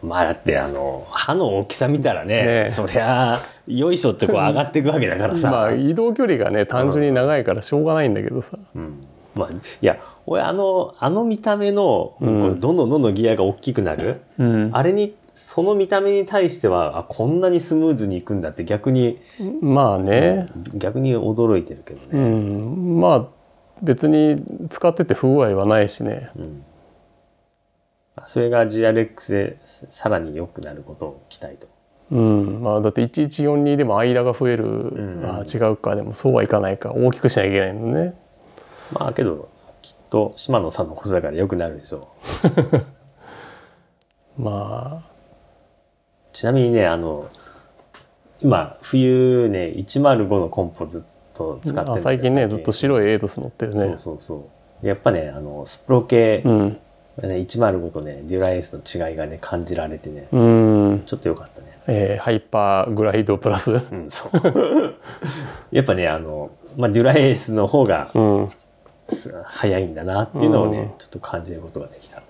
[0.00, 2.68] まあだってあの歯の大きさ見たらねねえ。
[2.68, 9.06] そりゃよいしょってこう上がっていくわけだからさ、まあ移動距離がね単純に長いからしょうがないんだけどさ、うん。
[9.34, 12.60] まあ、いや俺あのあの見た目の、うん。
[12.60, 14.70] どんどんどんどんギアが大きくなる、うん。
[14.72, 19.20] あれにその見た目に対してはあこんなにスムーズにいくんだって逆に、
[19.60, 23.26] まあね、逆に驚いてるけどうね、ん、まあ
[23.82, 26.30] 別に使ってて不具合はないしね。
[26.36, 26.64] うん。
[28.26, 31.68] それが GRX でさらに良くなることを期待と。
[32.10, 32.62] うん。
[32.62, 35.24] まあだって1142でも間が増える、ん。
[35.24, 35.94] あ違うか。
[35.94, 36.92] でもそうはいかないか。
[36.92, 38.14] 大きくしなきゃいけないのね。
[38.92, 39.48] まあけど
[39.82, 42.08] きっと島野さんのことだから良くなるでしょ
[44.36, 45.07] まう。
[46.38, 47.28] ちなみにねあの
[48.40, 51.02] 今冬ね105のコンポずっ
[51.34, 53.80] と使ってる最近ねずっと白いエイドス乗ってるね。
[53.80, 54.50] そうそうそ
[54.84, 54.86] う。
[54.86, 56.80] やっぱねあのスプロ系、うん。
[57.24, 61.76] ね、105とねデュラエースの違いがね感じられてねうん、ちょっと良かったね。
[61.88, 63.72] えーハイパーグライドプラス。
[63.72, 64.94] うん、そう。
[65.74, 68.50] やっぱねあの、まあ、デュラエースの方がうん。
[69.08, 70.88] す早いんだなっていうのをね、うん。
[70.98, 72.22] ちょっと感じることができた。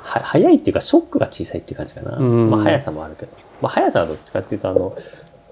[0.00, 2.50] は早いっていうかショックが小さいっていう感じかな、うん。
[2.50, 4.96] まあ速さもあるけど、まあ、速さはどっちかっていうとあの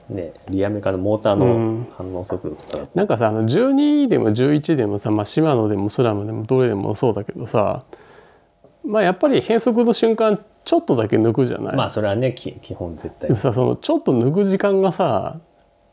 [0.09, 1.89] ねリアメカのモーターうのん。
[1.97, 7.85] 反応速度とかだと、なんかさあの12でも11でもさ、まあ、シマノでもスラムでもどれでもそうだけどさ
[8.85, 13.29] まあやっぱり変速の瞬間ちょっとだけ抜くじゃない、まあそれはねき基本絶対。
[13.29, 15.39] でもさそのちょっと抜く時間がさ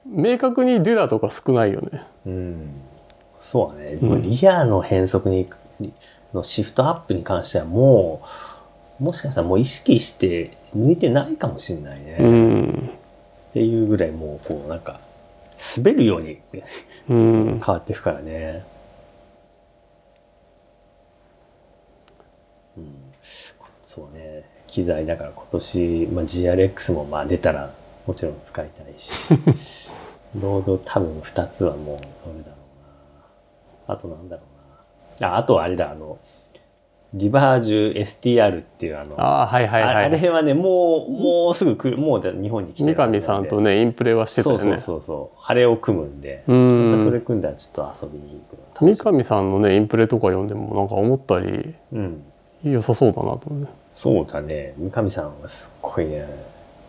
[0.05, 2.03] 明確にデュラとか少ないよね。
[2.25, 2.71] うん。
[3.37, 4.21] そうだね、うん。
[4.21, 5.47] リアの変速に
[6.33, 8.21] のシフトアップに関してはも
[8.99, 12.89] うもしかしたらもう意識して抜いてないかもしれないね、うっん
[13.53, 14.99] ていうぐらいもうこうなんか
[15.75, 16.39] 滑るように
[17.09, 17.61] うん。
[17.63, 18.65] 変わっていくからね。
[22.77, 22.95] うん、
[23.83, 24.49] そうね。
[24.67, 27.71] 機材だから今年、まあ、GRX もまあ出たら
[28.07, 29.13] もちろん使いたいし。
[30.35, 31.97] ロード多分2つはもう
[32.27, 32.57] 乗るだろ
[33.87, 33.93] うな。
[33.93, 34.41] あとなんだろ
[35.19, 35.35] うな。
[35.35, 36.17] ああとあれだあの
[37.13, 40.19] リバージュ STR っていうあのああはいはいああはい。
[40.19, 45.39] れはねもうもうすぐ来るもう日本に来て三るはず上さんとねねインプレはしてたそうそうよねそうそう。
[45.45, 52.23] あれを組むんで、うまたそんれ組んだらちょっと遊びに行く三上さんのねインプレとか読んでもなんか思ったりみうん。
[52.63, 53.67] 良さそうだなと思うね。
[53.93, 54.73] そうだね。
[54.77, 56.25] 三上さんはすっごいね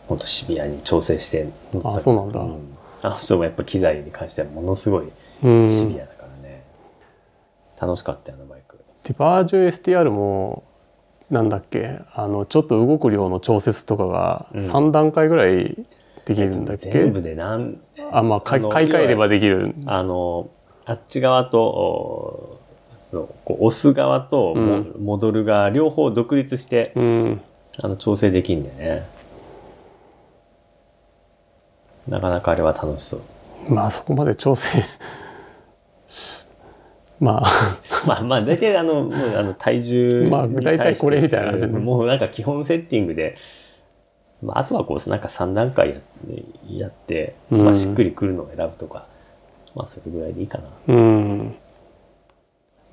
[0.08, 1.48] ほんとシビアに調整して
[1.84, 2.40] あそうなんだ。
[3.02, 5.08] あの人もやっぱ機材に関してはものすごい
[5.42, 5.68] うん。
[5.68, 6.62] シビアだからね、
[7.78, 8.53] 楽しかったよあ
[9.12, 10.64] のバージョン STR も
[11.30, 14.60] なんだっけあのちょっと動く量の調節とかがうん。
[14.60, 15.76] 3段階ぐらい
[16.24, 17.78] できるんだっけ、全部でなん
[18.10, 19.74] あまあ買い替えればできる。
[19.86, 20.48] あの
[20.86, 22.60] あっち側とお
[23.02, 24.94] そうこう押す側とも、うん。
[25.00, 27.40] 戻る側両方独立してうん。
[27.82, 29.06] あの調整できんだよね。
[32.08, 33.20] なかなかあれは楽しそう。
[33.68, 34.82] まあそこまで調整
[36.06, 36.46] し
[37.20, 37.78] まあ。
[38.06, 41.46] まあまあ大体あのもうあの体重まあに大体これみたいな。
[41.48, 43.36] 感じでもうなんか基本セッティングで、
[44.42, 45.94] まあ、あとはこうなんか3段階や
[46.68, 47.64] やって、うん。
[47.64, 49.06] まあ、しっくりくるのを選ぶとか、
[49.74, 50.64] まあそれぐらいでいいかな。
[50.88, 51.54] うん。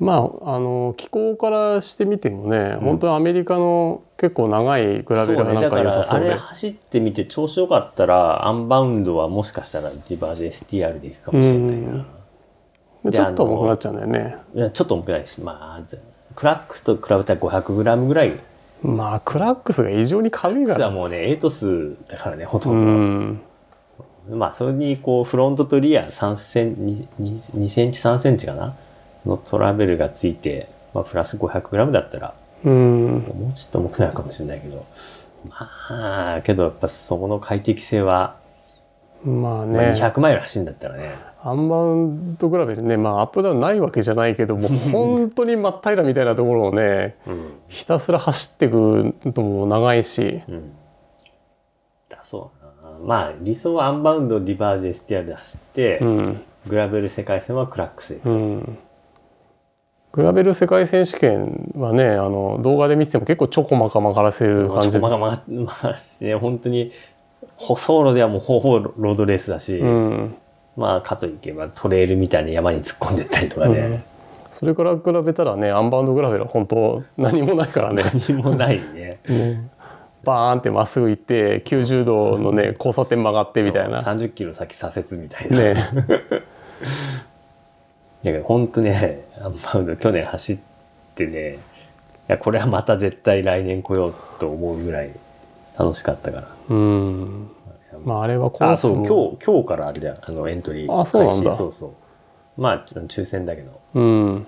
[0.01, 6.25] まああの気候からしてみてもね、本当にアメリカの結構長いグラベルがなんか良さそうで。
[6.25, 11.91] ね、だからあれ走ってみて調子よかったらアンバウンドはもしかしたらディバージ STR でいくかもしれないな。
[11.93, 12.20] で
[13.09, 14.35] ちょっと重くなっちゃうんだよね。
[14.53, 15.95] いやちょっと重くないしまあ
[16.35, 18.39] クラックスと比べたら 500g ぐらい。
[18.83, 20.75] まあクラックスが異常に軽いから。
[20.75, 23.41] クスはもうね8スだからねほとうん
[24.29, 24.39] ど、ん。
[24.39, 28.75] まあそれにこうフロントとリア3セン 2, 2センチ3センチかな？
[29.25, 32.33] のトラベルがついて、まあ、プラス 500g だったら
[32.63, 33.19] うん。
[33.19, 34.85] もうちょっと重くなるかもしれないけど。
[35.49, 35.69] ま
[36.37, 38.37] あけどやっぱそこの快適性は、
[39.23, 47.53] まあまあ、ね200マイル走るんだったらねアンバウンドグラベルねまあアップダウンないわけじゃないけどもう本当に真っ平らみたいなところをねうん。
[47.67, 50.41] ひたすら走っていくのも長いし。
[50.47, 50.73] うん。
[52.09, 52.51] だそ
[53.01, 56.41] うまあ理想はアンバウンドディバージ STR で走って、うん。
[56.67, 58.77] グラベル世界戦はクラックスで行くうん。
[60.11, 64.91] グラベル世界選手権はねあの動画で見てても結構ちょこまか曲がらせる感じ。
[64.91, 66.91] でまあまあまあね本当に
[67.57, 70.35] 走路ではもうほぼロードレースだし、うん
[70.77, 74.03] まあかといけばトレイルみたいに山に突っ込んでったりとかね、
[74.49, 78.03] それから比べたらねアンバウンドグラベルは本当何もないからね。
[78.29, 79.19] 何もないね。
[80.23, 83.97] バーンってまっすぐ行って90度のね交差点曲がってみたいな。
[83.97, 85.73] そう30キロ先左折みたいな、ね。
[88.23, 90.59] だけど本当ねアンバウンド去年走っ
[91.15, 91.57] てねい
[92.27, 95.11] やこれはまた絶対来年来ようと思うぐらい
[95.77, 96.47] 楽しかったから。
[96.69, 97.51] うん
[97.99, 101.53] まああれはコーあそう今日今日からあれだよあのエントリーあそうなんだ。
[101.53, 102.61] そうそう。
[102.61, 103.81] まあ抽選だけど。
[103.93, 104.47] うん。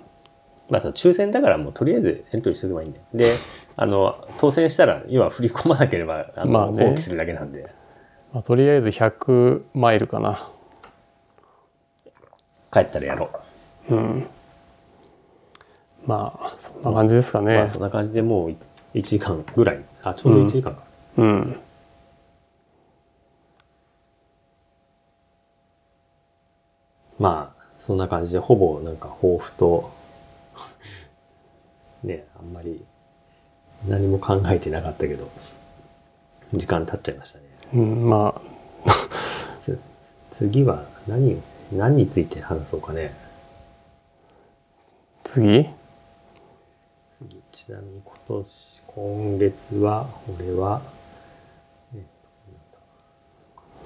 [0.70, 3.06] まあそう抽選だからもうとりあえずエントリーしとけばいいんだよ。
[3.14, 3.26] で
[3.76, 6.86] あの当選したら要は振り込まなければあの、まあね。
[6.86, 7.70] 放棄するだけなんで。
[8.34, 10.50] まあ、とりあえず100マイルかな。
[12.72, 13.30] 帰ったらやろ
[13.90, 13.96] う。
[13.96, 14.26] ん。
[16.06, 18.56] まあそんな感じですかう、ね、まあそんな感じでもう
[18.94, 19.80] 1時間ぐらい。
[20.04, 20.84] あちょうど1時間か、
[21.18, 21.58] うん
[27.24, 29.94] まあそんな感じでほぼなんか抱負と
[32.04, 32.84] ねあんまり
[33.88, 35.30] 何も考えてなかったけど
[36.54, 37.46] 時間経っちゃいましたね。
[37.76, 38.42] うん、ま
[39.58, 39.80] つ
[40.32, 43.14] 次は何何について話そうかね。
[43.16, 43.28] あ
[45.24, 45.70] 次？
[47.18, 50.82] 次ちなみに今年今月は俺は、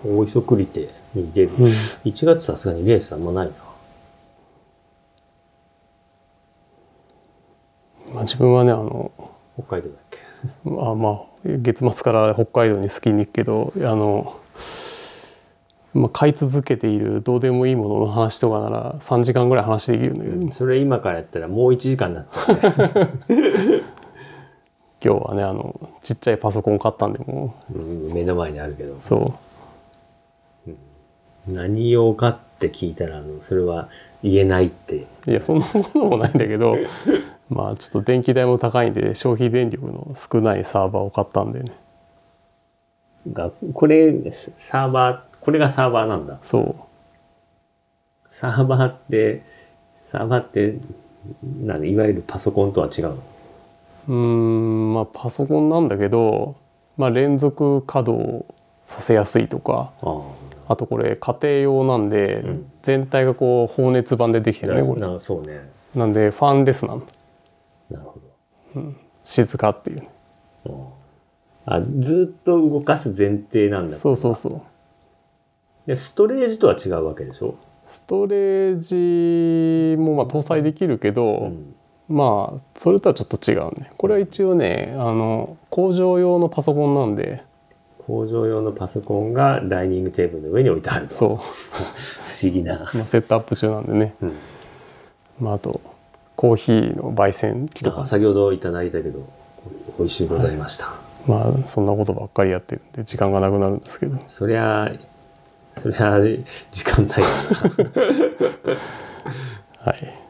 [0.05, 1.63] 大磯クリテに出る、うん。
[1.63, 3.53] 1月さすがにレースあんまないな。
[8.13, 9.11] まあ、自分はねあの
[9.55, 9.99] 北海道だっ
[10.63, 10.69] け？
[10.69, 14.37] まあまあ月末から北海道にスキーに行くけどあの、
[15.93, 22.61] まあ、買い続けているどうでもいいものの話とかなら3時間ぐらい話できるんだけど、それ今からやったらもう1時間になっちゃうね。
[25.03, 27.77] 今日はねあのちっちゃいパソコン買ったんでもう。
[27.77, 28.93] ん目の前にあるけど。
[28.93, 28.95] う。
[28.99, 29.33] そ
[31.47, 33.89] 何用かって聞いたらあのそれは
[34.23, 35.05] 言えないって。
[35.27, 36.75] ういやそんなこともないんだけど
[37.49, 41.71] まあちょっと電気代も高いんで消費電力の少ないサーバーを買ったんでね。
[43.31, 46.37] がこれサーバーこれがサーバーなんだ。
[46.41, 46.75] そう。
[48.27, 49.43] サーバーって
[50.01, 50.77] サーバーって
[51.63, 53.17] 何いわゆるパソコンとは違うの？
[54.09, 56.55] うーんまあパソコンなんだけど、
[56.97, 58.45] まあ、連続稼働
[58.87, 60.21] させやすいとかあ
[60.69, 62.71] あとこれ家庭用なんで、うん。
[62.83, 65.01] 全体がこう放熱板でできてるねこれ。
[65.01, 65.69] なそうね。
[65.93, 67.05] なんでファンレスなんだ
[67.91, 68.19] なるほ
[69.25, 70.09] 静かっていうね。
[70.65, 70.93] ど
[71.65, 73.97] あずっと動かす前提なんだ。
[73.97, 74.61] そうそうそう。
[75.85, 81.75] でストレージとは違うわけでしょ、ストレージもまあ搭載できるけど、うん。
[82.07, 83.91] まあそれとはちょっと違うね。
[83.97, 87.43] これは一応ねあの工場用のパソコンなんで
[88.07, 91.13] 工場用のパソコンがダイニングテーブルの上に置いてあると。
[91.13, 91.41] そう、不
[92.41, 94.33] 思議な、まあ、セットアップ中なんでね、うん。
[95.41, 95.81] まあ、あと
[96.37, 98.03] コーヒーの焙煎機とか。
[98.03, 99.27] あ先ほどいただいたけど
[99.99, 100.93] 美味しゅうございました、
[101.27, 104.17] まあそんなことばっかりやってるんで時間がなくなるんですけど。
[104.25, 104.89] そりゃ
[105.73, 106.17] そりゃ
[106.71, 107.21] 時間ない
[109.79, 110.26] はい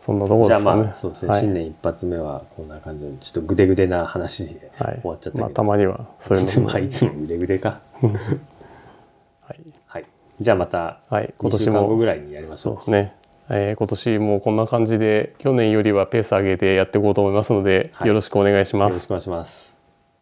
[0.00, 6.68] そんなところじゃあですかねまあそうですね、はい新年一発目はこんな感じでちょっとグデグデな話ではい終わっちゃったけど、まあ、たまにはそういうのも。
[6.72, 7.80] まあいつもグデグデか。
[8.00, 8.08] は
[9.52, 9.60] い。
[9.86, 10.04] はい。
[10.40, 12.72] じゃあまたはい、今2週年もぐらいにやりましょう。
[12.72, 13.14] そうですね、
[13.50, 18.08] えー今年もこんな感じで去年よりはペース上げてやっていこうと思いますので、はい。
[18.08, 18.94] よろしくお願いします。
[18.94, 19.79] よろしくお願いします。